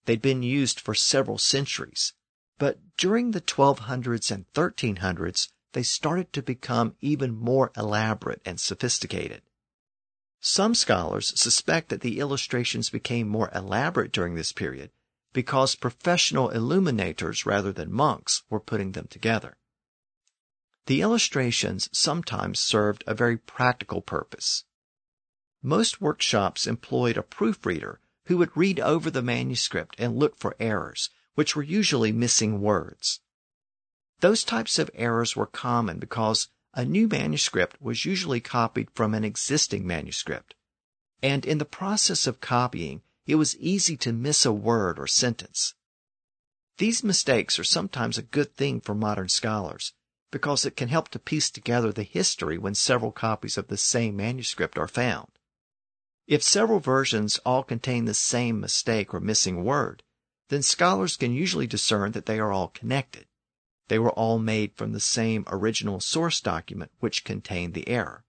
[0.05, 2.13] They'd been used for several centuries.
[2.59, 9.43] But during the 1200s and 1300s, they started to become even more elaborate and sophisticated.
[10.39, 14.93] Some scholars suspect that the illustrations became more elaborate during this period
[15.33, 19.57] because professional illuminators rather than monks were putting them together.
[20.87, 24.63] The illustrations sometimes served a very practical purpose.
[25.67, 31.11] Most workshops employed a proofreader who would read over the manuscript and look for errors,
[31.35, 33.19] which were usually missing words.
[34.21, 39.25] Those types of errors were common because a new manuscript was usually copied from an
[39.25, 40.55] existing manuscript.
[41.21, 45.75] And in the process of copying, it was easy to miss a word or sentence.
[46.79, 49.95] These mistakes are sometimes a good thing for modern scholars
[50.31, 54.15] because it can help to piece together the history when several copies of the same
[54.15, 55.36] manuscript are found.
[56.27, 60.03] If several versions all contain the same mistake or missing word,
[60.49, 63.27] then scholars can usually discern that they are all connected.
[63.89, 68.25] They were all made from the same original source document which contained the error.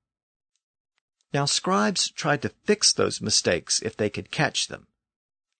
[1.33, 4.87] Now scribes tried to fix those mistakes if they could catch them.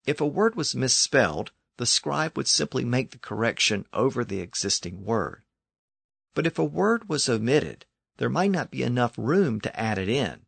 [0.06, 5.04] If a word was misspelled, the scribe would simply make the correction over the existing
[5.04, 5.44] word.
[6.34, 7.86] But if a word was omitted,
[8.18, 10.47] there might not be enough room to add it in.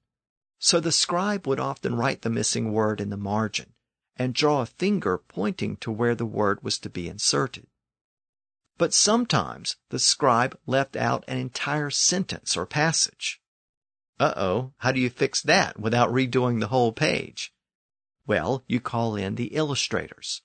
[0.60, 3.74] So the scribe would often write the missing word in the margin
[4.18, 7.68] and draw a finger pointing to where the word was to be inserted.
[8.78, 13.42] But sometimes the scribe left out an entire sentence or passage.
[14.20, 17.54] Uh-oh, how do you fix that without redoing the whole page?
[18.28, 20.42] Well, you call in the illustrators.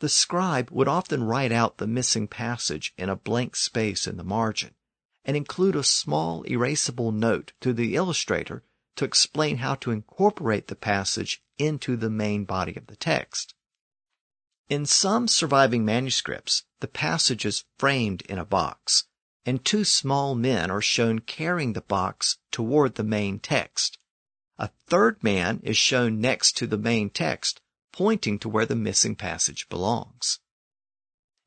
[0.00, 4.24] The scribe would often write out the missing passage in a blank space in the
[4.24, 4.74] margin
[5.24, 8.62] and include a small erasable note to the illustrator
[8.96, 13.54] to explain how to incorporate the passage into the main body of the text.
[14.68, 19.04] In some surviving manuscripts, the passage is framed in a box,
[19.44, 23.98] and two small men are shown carrying the box toward the main text.
[24.58, 27.60] A third man is shown next to the main text,
[27.92, 30.38] pointing to where the missing passage belongs.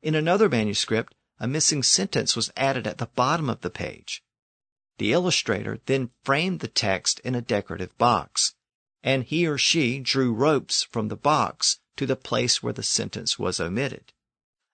[0.02, 4.22] In another manuscript, a missing sentence was added at the bottom of the page.
[4.98, 8.54] The illustrator then framed the text in a decorative box,
[9.02, 13.38] and he or she drew ropes from the box to the place where the sentence
[13.38, 14.14] was omitted.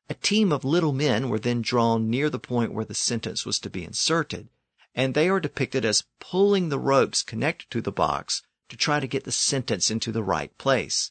[0.08, 3.58] A team of little men were then drawn near the point where the sentence was
[3.58, 4.48] to be inserted,
[4.94, 9.08] and they are depicted as pulling the ropes connected to the box to try to
[9.08, 11.10] get the sentence into the right place.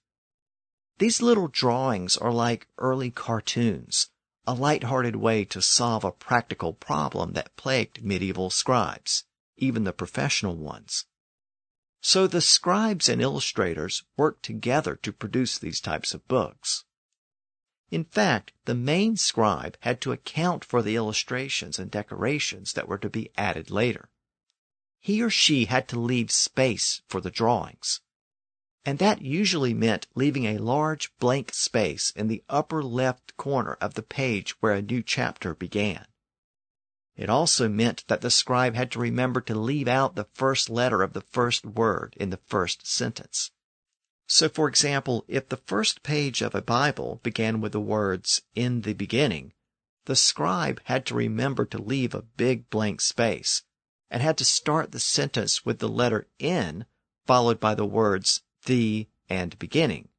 [1.00, 4.10] These little drawings are like early cartoons,
[4.48, 9.26] a light-hearted way to solve a practical problem that plagued medieval scribes,
[9.58, 11.06] even the professional ones.
[12.02, 16.84] So the scribes and illustrators worked together to produce these types of books.
[17.92, 22.98] In fact, the main scribe had to account for the illustrations and decorations that were
[22.98, 24.10] to be added later.
[25.00, 28.02] He or she had to leave space for the drawings.
[28.84, 33.94] And that usually meant leaving a large blank space in the upper left corner of
[33.94, 36.08] the page where a new chapter began.
[37.16, 41.04] It also meant that the scribe had to remember to leave out the first letter
[41.04, 43.52] of the first word in the first sentence.
[44.26, 48.82] So, for example, if the first page of a Bible began with the words, in
[48.82, 49.54] the beginning,
[50.06, 53.62] the scribe had to remember to leave a big blank space
[54.10, 56.86] and had to start the sentence with the letter N
[57.28, 60.10] followed by the words the and beginning.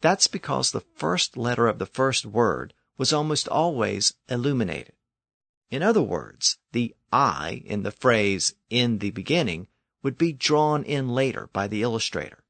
[0.00, 4.94] That's because the first letter of the first word was almost always illuminated.
[5.70, 9.68] In other words, the I in the phrase in the beginning
[10.02, 12.44] would be drawn in later by the illustrator.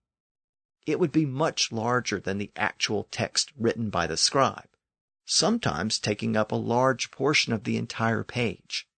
[0.86, 4.68] It would be much larger than the actual text written by the scribe,
[5.24, 8.88] sometimes taking up a large portion of the entire page.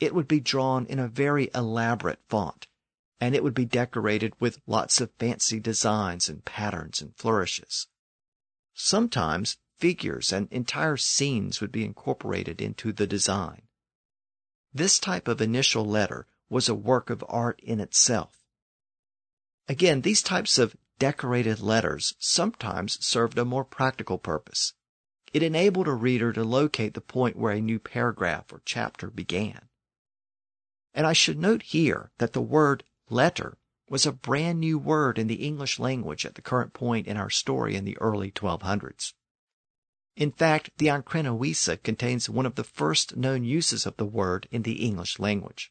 [0.00, 2.66] It would be drawn in a very elaborate font,
[3.20, 7.86] and it would be decorated with lots of fancy designs and patterns and flourishes.
[8.74, 13.62] Sometimes figures and entire scenes would be incorporated into the design.
[14.72, 18.44] This type of initial letter was a work of art in itself.
[19.68, 24.74] Again, these types of decorated letters sometimes served a more practical purpose.
[25.32, 29.68] It enabled a reader to locate the point where a new paragraph or chapter began.
[30.94, 35.26] And I should note here that the word letter was a brand new word in
[35.26, 39.14] the English language at the current point in our story in the early 1200s.
[40.16, 44.62] In fact, the Ancrene contains one of the first known uses of the word in
[44.62, 45.70] the English language.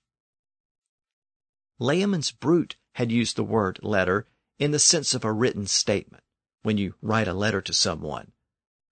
[1.79, 4.27] Layamon's Brut had used the word letter
[4.59, 6.23] in the sense of a written statement,
[6.61, 8.31] when you write a letter to someone.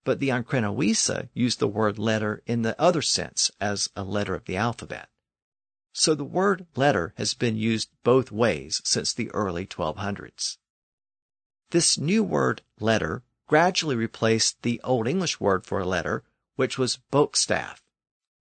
[0.03, 4.45] But the Ancrene used the word letter in the other sense as a letter of
[4.45, 5.07] the alphabet.
[5.93, 10.57] So the word letter has been used both ways since the early 1200s.
[11.69, 16.23] This new word letter gradually replaced the Old English word for a letter,
[16.55, 17.83] which was bokestaff,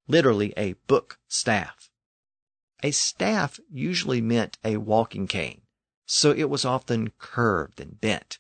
[0.09, 1.91] literally a book staff.
[2.83, 5.63] A staff usually meant a walking cane,
[6.07, 8.39] so it was often curved and bent.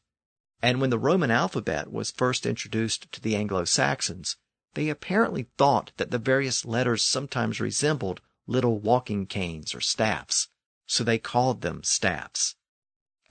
[0.62, 4.36] And when the Roman alphabet was first introduced to the Anglo-Saxons,
[4.74, 10.48] they apparently thought that the various letters sometimes resembled little walking canes or staffs,
[10.86, 12.56] so they called them staffs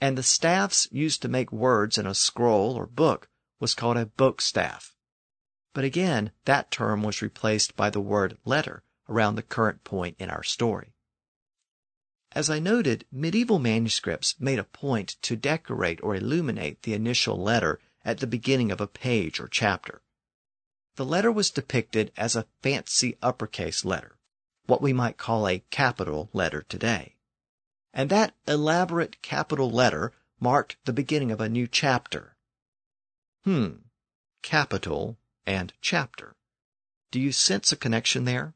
[0.02, 3.28] and the staffs used to make words in a scroll or book
[3.60, 4.96] was called a bokestaff.
[5.74, 10.28] But again, that term was replaced by the word letter around the current point in
[10.28, 10.96] our story.
[12.32, 17.78] As I noted, medieval manuscripts made a point to decorate or illuminate the initial letter
[18.04, 20.02] at the beginning of a page or chapter.
[20.96, 24.18] The letter was depicted as a fancy uppercase letter,
[24.66, 27.16] what we might call a capital letter today
[27.94, 32.36] and that elaborate capital letter marked the beginning of a new chapter.
[33.44, 33.72] Hmm,
[34.42, 36.34] capital and chapter.
[37.10, 38.54] Do you sense a connection there?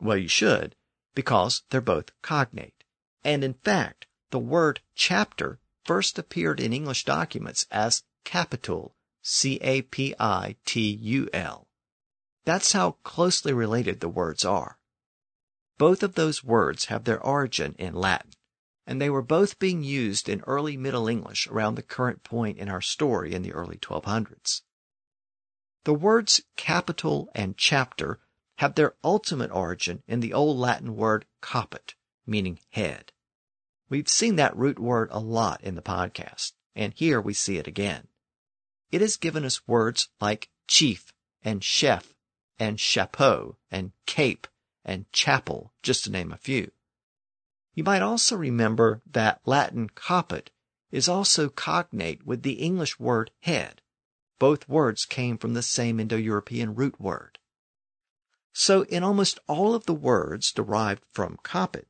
[0.00, 0.76] Well, you should,
[1.14, 2.84] because they're both cognate.
[3.24, 8.92] And in fact, the word chapter first appeared in English documents as capitul,
[9.22, 9.68] C-A-P-I-T-U-L.
[12.44, 14.77] That's how closely related the words are.
[15.78, 18.32] Both of those words have their origin in Latin
[18.88, 22.70] and they were both being used in early Middle English around the current point in
[22.70, 24.62] our story in the early 1200s.
[25.84, 28.18] The words capital and chapter
[28.56, 33.12] have their ultimate origin in the old Latin word caput, meaning head.
[33.90, 37.66] We've seen that root word a lot in the podcast, and here we see it
[37.66, 38.08] again.
[38.90, 41.12] It has given us words like chief
[41.42, 42.14] and chef
[42.58, 44.46] and chapeau and cape
[44.88, 46.70] and chapel, just to name a few.
[47.74, 50.50] You might also remember that Latin caput
[50.90, 53.82] is also cognate with the English word head.
[54.38, 57.38] Both words came from the same Indo-European root word.
[58.52, 61.86] So in almost all of the words derived from caput,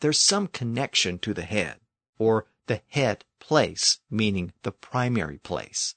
[0.00, 1.80] there's some connection to the head,
[2.18, 5.94] or the head place, meaning the primary place.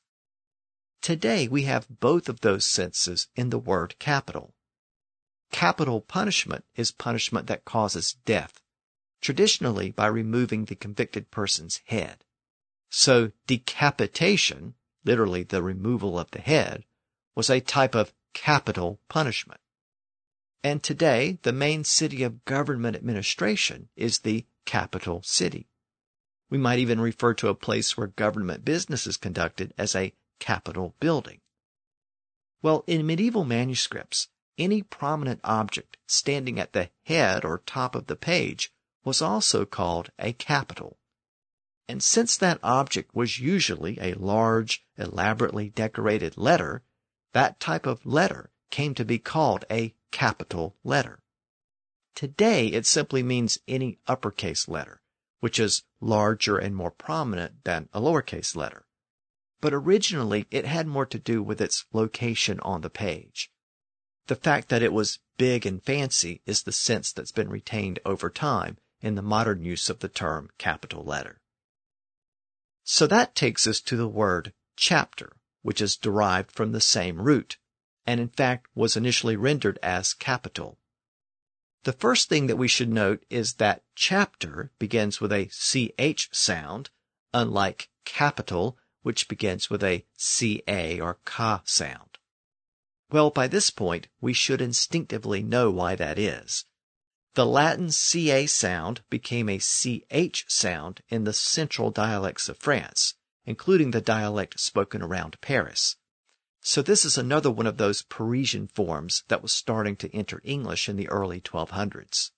[1.02, 4.54] Today we have both of those senses in the word capital.
[5.52, 8.62] Capital punishment is punishment that causes death,
[9.22, 12.24] traditionally by removing the convicted person's head.
[12.90, 16.86] So decapitation, literally the removal of the head,
[17.36, 19.62] was a type of capital punishment.
[20.64, 25.70] And today, the main city of government administration is the capital city.
[26.50, 30.96] We might even refer to a place where government business is conducted as a capital
[31.00, 31.42] building.
[32.62, 38.16] Well, in medieval manuscripts, any prominent object standing at the head or top of the
[38.16, 38.72] page
[39.04, 40.98] was also called a capital.
[41.88, 46.84] And since that object was usually a large, elaborately decorated letter,
[47.34, 51.24] that type of letter came to be called a capital letter.
[52.16, 55.02] Today, it simply means any uppercase letter,
[55.40, 58.86] which is larger and more prominent than a lowercase letter.
[59.62, 63.52] But originally, it had more to do with its location on the page.
[64.28, 68.30] The fact that it was big and fancy is the sense that's been retained over
[68.30, 71.40] time in the modern use of the term capitul letter.
[72.84, 77.58] So that takes us to the word chapter, which is derived from the same root,
[78.06, 80.78] and in fact was initially rendered as capital.
[81.84, 86.90] The first thing that we should note is that chapter begins with a CH sound,
[87.34, 92.07] unlike capital, which begins with a CA or Ka sound.
[93.10, 96.66] Well, by this point, we should instinctively know why that is.
[97.36, 103.14] The Latin CA sound became a CH sound in the central dialects of France,
[103.46, 105.96] including the dialect spoken around Paris.
[106.60, 110.90] So this is another one of those Parisian forms that was starting to enter English
[110.90, 112.32] in the early 1200s.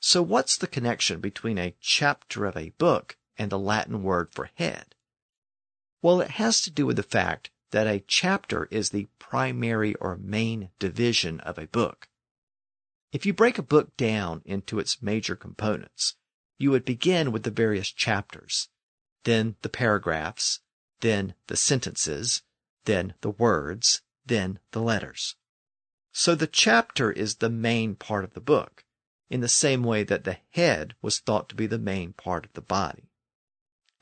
[0.00, 4.50] So what's the connection between a chapter of a book and the Latin word for
[4.54, 4.96] head?
[6.02, 10.16] Well, it has to do with the fact that a chapter is the primary or
[10.16, 12.08] main division of a book.
[13.12, 16.16] If you break a book down into its major components,
[16.58, 18.68] you would begin with the various chapters,
[19.24, 20.60] then the paragraphs,
[21.00, 22.42] then the sentences,
[22.84, 25.36] then the words, then the letters.
[26.12, 28.84] So the chapter is the main part of the book,
[29.28, 32.52] in the same way that the head was thought to be the main part of
[32.54, 33.10] the body.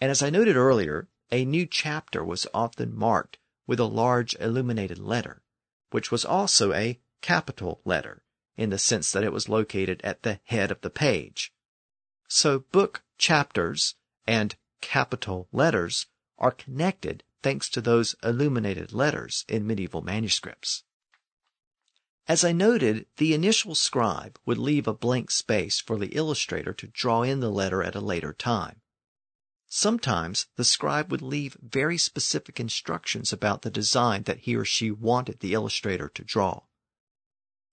[0.00, 4.98] And as I noted earlier, a new chapter was often marked with a large illuminated
[4.98, 5.42] letter,
[5.90, 8.24] which was also a capital letter,
[8.56, 11.52] in the sense that it was located at the head of the page.
[12.28, 13.94] So book chapters
[14.26, 16.06] and capital letters
[16.38, 20.84] are connected thanks to those illuminated letters in medieval manuscripts.
[22.26, 26.86] As I noted, the initial scribe would leave a blank space for the illustrator to
[26.86, 28.80] draw in the letter at a later time.
[29.76, 34.92] Sometimes the scribe would leave very specific instructions about the design that he or she
[34.92, 36.60] wanted the illustrator to draw.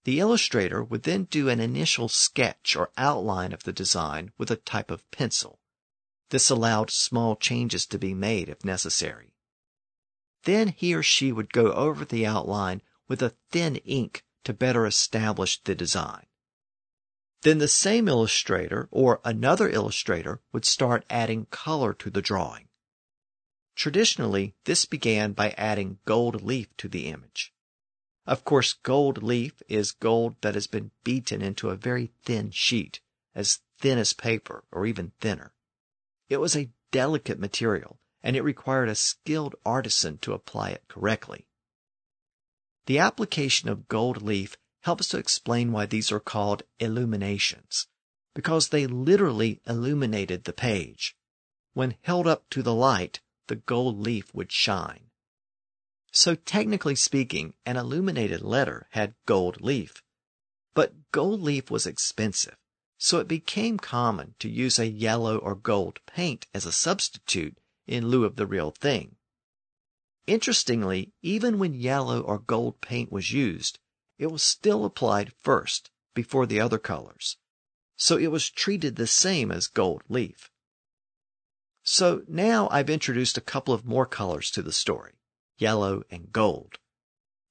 [0.05, 4.55] The illustrator would then do an initial sketch or outline of the design with a
[4.55, 5.59] type of pencil.
[6.29, 9.35] This allowed small changes to be made if necessary.
[10.45, 14.87] Then he or she would go over the outline with a thin ink to better
[14.87, 16.25] establish the design.
[17.41, 22.67] Then the same illustrator or another illustrator would start adding color to the drawing.
[23.75, 27.53] Traditionally, this began by adding gold leaf to the image.
[28.27, 33.01] Of course, gold leaf is gold that has been beaten into a very thin sheet,
[33.33, 35.53] as thin as paper or even thinner.
[36.29, 41.47] It was a delicate material and it required a skilled artisan to apply it correctly.
[42.85, 47.87] The application of gold leaf helps to explain why these are called illuminations,
[48.33, 51.15] because they literally illuminated the page.
[51.73, 55.11] When held up to the light, the gold leaf would shine.
[56.11, 60.03] So technically speaking, an illuminated letter had gold leaf.
[60.73, 62.57] But gold leaf was expensive,
[62.97, 67.57] so it became common to use a yellow or gold paint as a substitute
[67.87, 69.15] in lieu of the real thing.
[70.27, 73.79] Interestingly, even when yellow or gold paint was used,
[74.21, 77.37] it was still applied first before the other colors.
[77.95, 80.51] So it was treated the same as gold leaf.
[81.81, 85.13] So now I've introduced a couple of more colors to the story,
[85.57, 86.77] yellow and gold.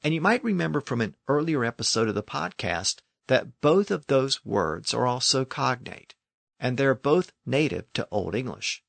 [0.05, 4.45] And you might remember from an earlier episode of the podcast that both of those
[4.45, 6.15] words are also cognate,
[6.61, 8.85] and they're both native to Old English.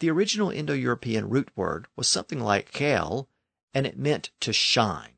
[0.00, 3.28] The original Indo-European root word was something like "kel,"
[3.72, 5.12] and it meant to shine.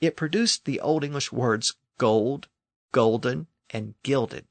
[0.00, 2.48] It produced the Old English words gold,
[2.92, 4.46] golden, and gilded.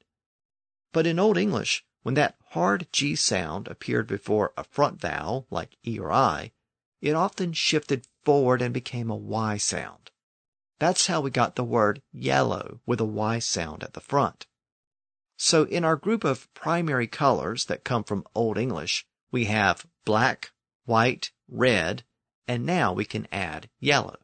[0.92, 5.76] But in Old English, when that hard G sound appeared before a front vowel like
[5.86, 6.52] E or I,
[7.00, 10.10] it often shifted forward and became a Y sound.
[10.78, 14.46] That's how we got the word yellow with a Y sound at the front.
[15.36, 20.52] So in our group of primary colors that come from Old English, we have black,
[20.84, 22.04] white, red,
[22.46, 24.18] and now we can add yellow.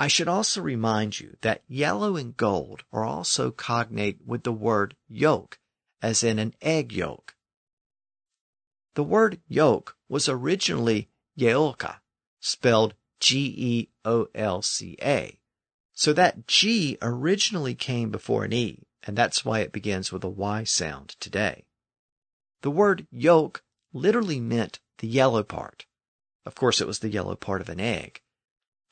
[0.00, 4.96] I should also remind you that yellow and gold are also cognate with the word
[5.06, 5.58] yolk,
[6.00, 7.36] as in an egg yolk.
[8.94, 11.96] The word yolk was originally geolca,
[12.40, 13.90] spelled G-E-O-L-C-A.
[15.92, 20.30] So that G originally came before an E, and that's why it begins with a
[20.30, 21.66] Y sound today.
[22.62, 25.84] The word yolk literally meant the yellow part.
[26.46, 28.22] Of course, it was the yellow part of an egg.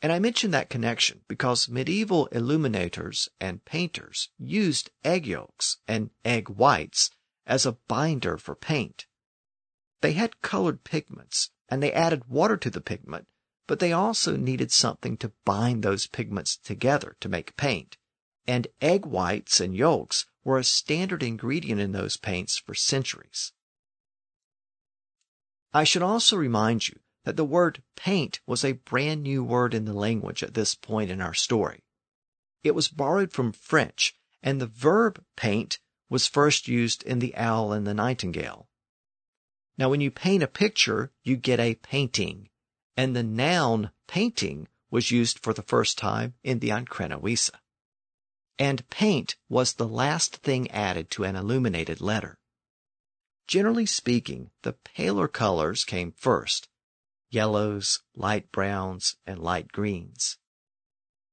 [0.01, 6.49] And I mention that connection because medieval illuminators and painters used egg yolks and egg
[6.49, 7.11] whites
[7.46, 9.07] as a binder for paint.
[10.01, 13.26] They had colored pigments and they added water to the pigment,
[13.66, 17.96] but they also needed something to bind those pigments together to make paint.
[18.46, 23.53] And egg whites and yolks were a standard ingredient in those paints for centuries.
[25.74, 29.85] I should also remind you that the word paint was a brand new word in
[29.85, 31.85] the language at this point in our story.
[32.64, 37.74] It was borrowed from French, and the verb paint was first used in The Owl
[37.74, 38.66] and the Nightingale.
[39.76, 42.49] Now, when you paint a picture, you get a painting,
[42.97, 47.51] and the noun painting was used for the first time in the Ancrene Wisse.
[48.59, 52.39] And paint was the last thing added to an illuminated letter.
[53.47, 56.70] Generally speaking, the paler colors came first,
[57.31, 60.39] yellows, light browns, and light greens.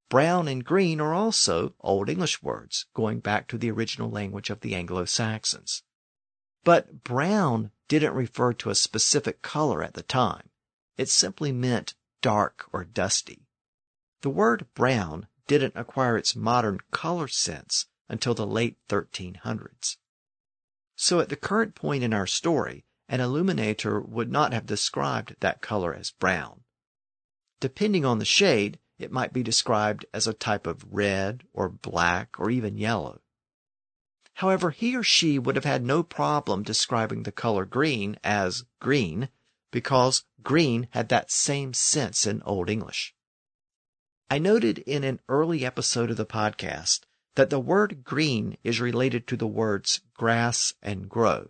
[0.10, 4.62] Brown and green are also Old English words, going back to the original language of
[4.62, 5.84] the Anglo-Saxons.
[6.64, 10.50] But brown didn't refer to a specific color at the time.
[10.98, 13.48] It simply meant dark or dusty.
[14.22, 19.98] The word brown didn't acquire its modern color sense until the late 1300s.
[20.96, 25.62] So at the current point in our story, an illuminator would not have described that
[25.62, 26.64] color as brown.
[27.60, 32.40] Depending on the shade, it might be described as a type of red or black
[32.40, 33.22] or even yellow.
[34.36, 39.30] However, he or she would have had no problem describing the color green as green
[39.72, 43.16] because green had that same sense in Old English.
[44.30, 47.02] I noted in an early episode of the podcast
[47.36, 51.50] that the word green is related to the words grass and grow.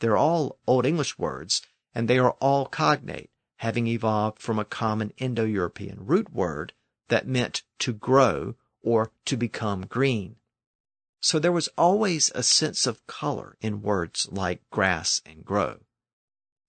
[0.00, 1.62] They're all Old English words,
[1.94, 6.72] and they are all cognate, having evolved from a common Indo-European root word
[7.08, 10.36] that meant to grow or to become green.
[11.20, 15.80] So there was always a sense of color in words like grass and grow.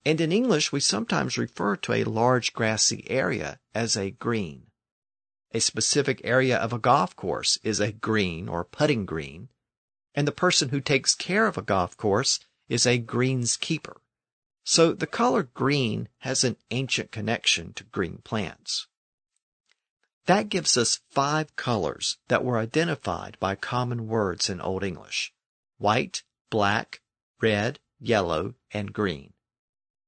[0.04, 4.68] And in English, we sometimes refer to a large grassy area as a green.
[5.54, 9.48] A specific area of a golf course is a green or putting green,
[10.14, 12.40] and the person who takes care of a golf course
[12.72, 13.98] is a greenskeeper.
[14.64, 18.88] So the color green has an ancient connection to green plants.
[20.26, 25.34] That gives us five colors that were identified by common words in Old English.
[25.80, 27.02] White, black,
[27.42, 29.34] red, yellow, and green.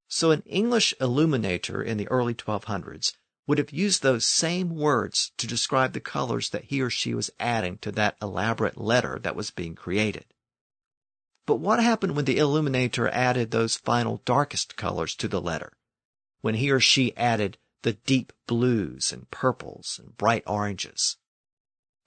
[0.07, 3.11] So an English illuminator in the early 1200s
[3.45, 7.30] would have used those same words to describe the colors that he or she was
[7.41, 10.32] adding to that elaborate letter that was being created.
[11.45, 15.73] But what happened when the illuminator added those final darkest colors to the letter?
[16.41, 21.17] When he or she added the deep blues and purples and bright oranges?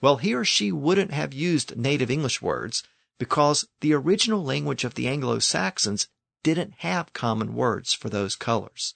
[0.01, 2.83] Well, he or she wouldn't have used native English words
[3.19, 6.09] because the original language of the Anglo-Saxons
[6.43, 8.95] didn't have common words for those colors.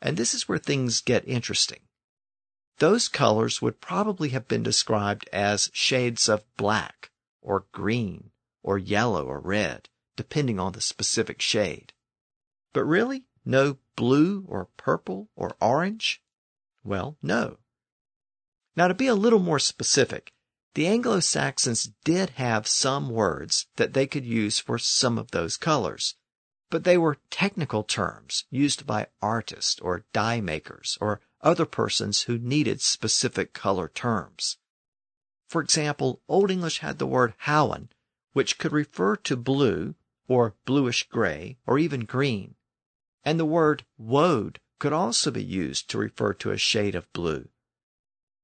[0.00, 1.82] And this is where things get interesting.
[2.78, 7.10] Those colors would probably have been described as shades of black
[7.40, 8.31] or green
[8.62, 11.92] or yellow or red, depending on the specific shade.
[12.72, 16.22] But really, no blue or purple or orange?
[16.84, 17.58] Well, no.
[18.76, 20.32] Now, to be a little more specific,
[20.74, 26.16] the Anglo-Saxons did have some words that they could use for some of those colors,
[26.70, 32.38] but they were technical terms used by artists or dye makers or other persons who
[32.38, 34.56] needed specific color terms.
[35.48, 37.90] For example, Old English had the word howen,
[38.32, 39.94] which could refer to blue
[40.28, 42.54] or bluish gray or even green.
[43.24, 47.48] And the word woad could also be used to refer to a shade of blue.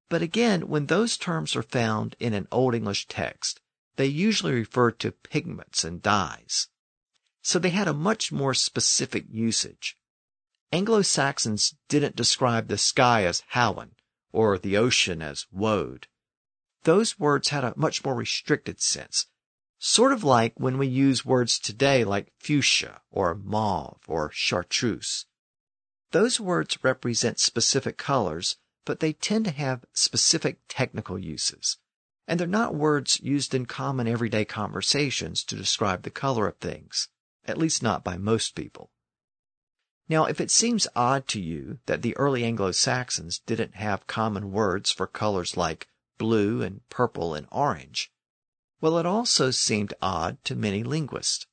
[0.08, 3.60] But again, when those terms are found in an Old English text,
[3.96, 6.68] they usually refer to pigments and dyes.
[7.42, 9.96] So they had a much more specific usage.
[10.70, 13.92] Anglo-Saxons didn't describe the sky as howan
[14.32, 16.06] or the ocean as woad.
[16.84, 19.26] Those words had a much more restricted sense
[19.80, 25.26] Sort of like when we use words today like fuchsia or mauve or chartreuse.
[26.10, 31.78] Those words represent specific colors, but they tend to have specific technical uses.
[32.26, 37.08] And they're not words used in common everyday conversations to describe the color of things,
[37.46, 38.90] at least not by most people.
[40.08, 44.90] Now, if it seems odd to you that the early Anglo-Saxons didn't have common words
[44.90, 48.10] for colors like blue and purple and orange,
[48.80, 51.46] well, it also seemed odd to many linguists.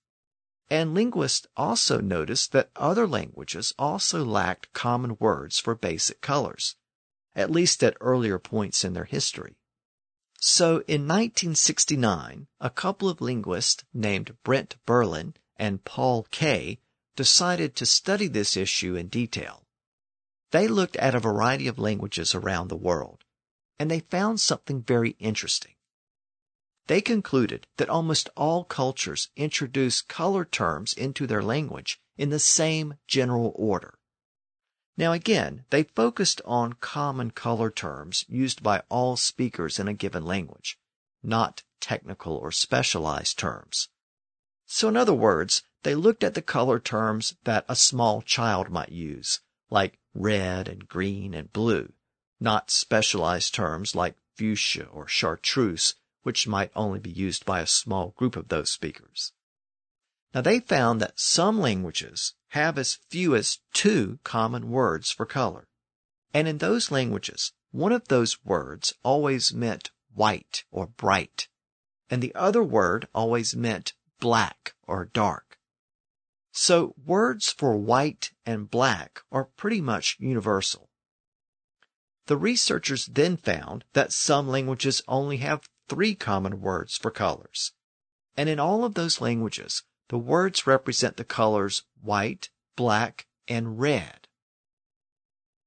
[0.69, 6.76] And linguists also noticed that other languages also lacked common words for basic colors,
[7.36, 9.57] at least at earlier points in their history.
[10.39, 16.80] So in 1969, a couple of linguists named Brent Berlin and Paul Kay
[17.15, 19.65] decided to study this issue in detail.
[20.51, 23.23] They looked at a variety of languages around the world,
[23.80, 25.74] and they found something very interesting.
[26.88, 32.96] They concluded that almost all cultures introduce color terms into their language in the same
[33.08, 33.98] general order.
[34.98, 40.24] Now again, they focused on common color terms used by all speakers in a given
[40.26, 40.78] language,
[41.24, 43.90] not technical or specialized terms.
[44.66, 48.92] So in other words, they looked at the color terms that a small child might
[48.92, 51.94] use, like red and green and blue,
[52.40, 58.09] not specialized terms like fuchsia or chartreuse, which might only be used by a small
[58.17, 59.32] group of those speakers.
[60.34, 65.67] Now they found that some languages have as few as two common words for color.
[66.34, 71.47] And in those languages, one of those words always meant white or bright,
[72.09, 75.59] and the other word always meant black or dark.
[76.51, 80.89] So words for white and black are pretty much universal.
[82.26, 87.74] The researchers then found that some languages only have three common words for colors.
[88.38, 94.28] And in all of those languages, the words represent the colors white, black, and red.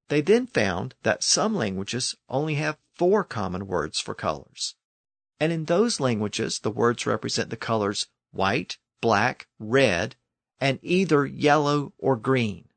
[0.07, 4.75] They then found that some languages only have four common words for colors.
[5.39, 10.15] And in those languages, the words represent the colors white, black, red,
[10.59, 12.67] and either yellow or green.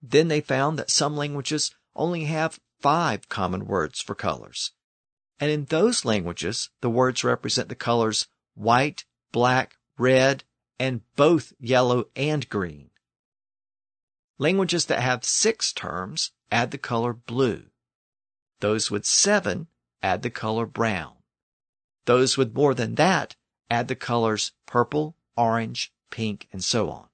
[0.00, 4.72] Then they found that some languages only have five common words for colors.
[5.40, 10.44] And in those languages, the words represent the colors white, black, red,
[10.78, 12.90] and both yellow and green.
[14.38, 17.64] Languages that have six terms add the color blue.
[18.60, 19.68] Those with seven
[20.02, 21.14] add the color brown.
[22.04, 23.36] Those with more than that
[23.70, 27.08] add the colors purple, orange, pink, and so on.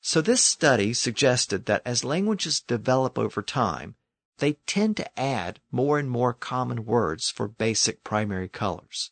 [0.00, 3.96] So this study suggested that as languages develop over time,
[4.38, 9.10] they tend to add more and more common words for basic primary colors.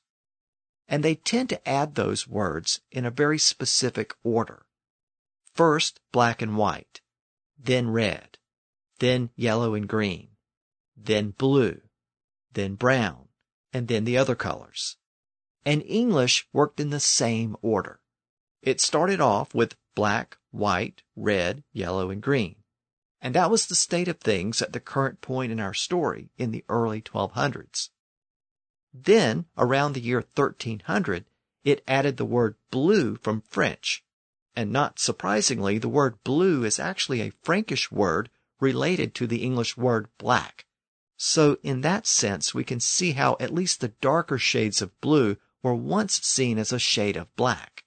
[0.88, 4.66] And they tend to add those words in a very specific order.
[5.52, 7.00] First, black and white,
[7.58, 8.38] then red,
[8.98, 10.28] then yellow and green,
[10.96, 11.80] then blue,
[12.52, 13.28] then brown,
[13.72, 14.96] and then the other colors.
[15.64, 18.00] And English worked in the same order.
[18.62, 22.56] It started off with black, white, red, yellow, and green.
[23.20, 26.50] And that was the state of things at the current point in our story in
[26.50, 27.90] the early 1200s.
[28.92, 31.24] Then, around the year 1300,
[31.64, 34.04] it added the word blue from French.
[34.54, 39.76] And not surprisingly, the word blue is actually a Frankish word related to the English
[39.76, 40.64] word black.
[41.16, 45.36] So in that sense, we can see how at least the darker shades of blue
[45.62, 47.84] were once seen as a shade of black.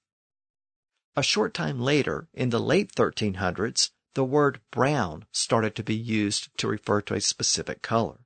[1.16, 6.50] A short time later, in the late 1300s, the word brown started to be used
[6.58, 8.20] to refer to a specific color.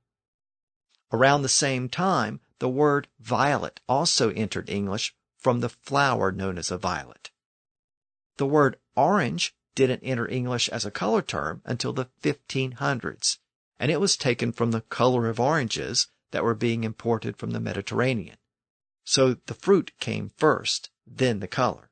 [1.12, 6.70] Around the same time, the word violet also entered English from the flower known as
[6.70, 7.30] a violet.
[8.36, 13.38] The word orange didn't enter English as a color term until the 1500s,
[13.78, 17.60] and it was taken from the color of oranges that were being imported from the
[17.60, 18.38] Mediterranean.
[19.04, 21.90] So the fruit came first, then the color.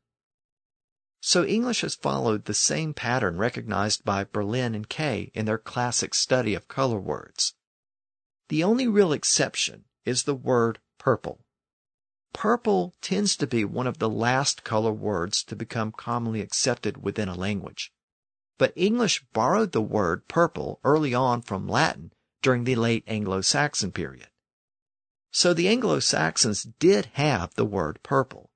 [1.25, 6.15] So English has followed the same pattern recognized by Berlin and Kay in their classic
[6.15, 7.55] study of color words.
[8.49, 11.47] The only real exception is the word purple.
[12.33, 17.29] Purple tends to be one of the last color words to become commonly accepted within
[17.29, 17.93] a language.
[18.59, 22.13] But English borrowed the word purple early on from Latin
[22.43, 24.29] during the late Anglo-Saxon period.
[25.31, 28.51] So the Anglo-Saxons did have the word purple.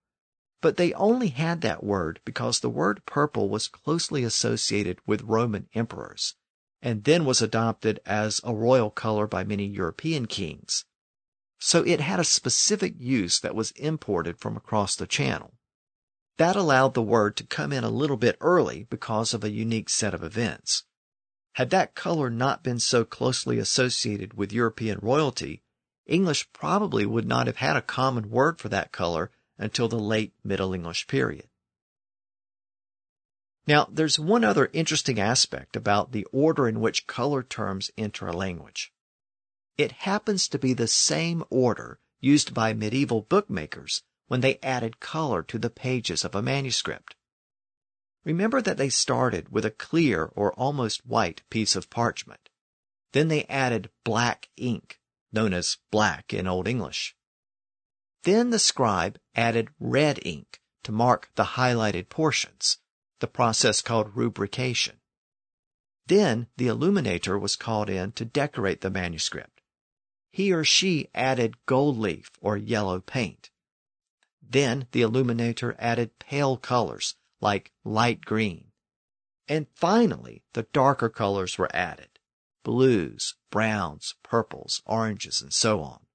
[0.62, 5.68] But they only had that word because the word purple was closely associated with Roman
[5.74, 6.34] emperors,
[6.80, 10.84] and then was adopted as a royal color by many European kings.
[11.59, 15.54] so it had a specific use that was imported from across the channel.
[16.38, 19.88] That allowed the word to come in a little bit early because of a unique
[19.88, 20.84] set of events.
[21.54, 25.62] Had that color not been so closely associated with European royalty,
[26.04, 30.32] English probably would not have had a common word for that color until the late
[30.44, 31.48] Middle English period.
[33.66, 38.36] Now, there's one other interesting aspect about the order in which color terms enter a
[38.36, 38.92] language.
[39.76, 45.42] It happens to be the same order used by medieval bookmakers when they added color
[45.42, 47.16] to the pages of a manuscript.
[48.24, 52.48] Remember that they started with a clear or almost white piece of parchment.
[53.12, 55.00] Then they added black ink,
[55.32, 57.16] known as black in Old English.
[58.23, 62.79] Then the scribe added red ink to mark the highlighted portions,
[63.21, 65.01] the process called rubrication.
[66.07, 69.61] Then the illuminator was called in to decorate the manuscript.
[70.31, 73.51] He or she added gold leaf or yellow paint.
[74.43, 78.71] Then the illuminator added pale colors like light green.
[79.49, 82.19] And finally, the darker colors were added.
[82.62, 86.05] Blues, browns, purples, oranges, and so on.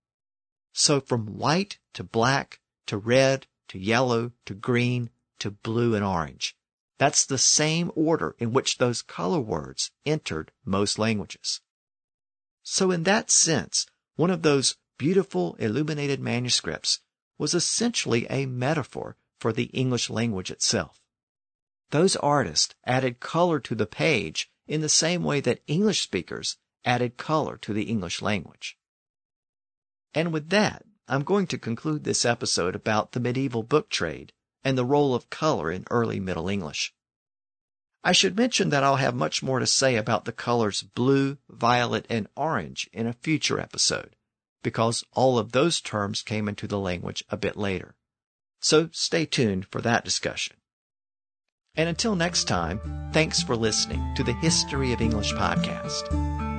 [0.83, 6.55] So from white to black to red to yellow to green to blue and orange.
[6.97, 11.61] That's the same order in which those color words entered most languages.
[12.63, 17.01] So in that sense, one of those beautiful illuminated manuscripts
[17.37, 20.99] was essentially a metaphor for the English language itself.
[21.91, 27.17] Those artists added color to the page in the same way that English speakers added
[27.17, 28.79] color to the English language.
[30.13, 34.33] And with that, I'm going to conclude this episode about the medieval book trade
[34.63, 36.93] and the role of color in early Middle English.
[38.03, 42.05] I should mention that I'll have much more to say about the colors blue, violet,
[42.09, 44.15] and orange in a future episode
[44.63, 47.95] because all of those terms came into the language a bit later.
[48.59, 50.57] So stay tuned for that discussion.
[51.75, 56.50] And until next time, thanks for listening to the History of English podcast.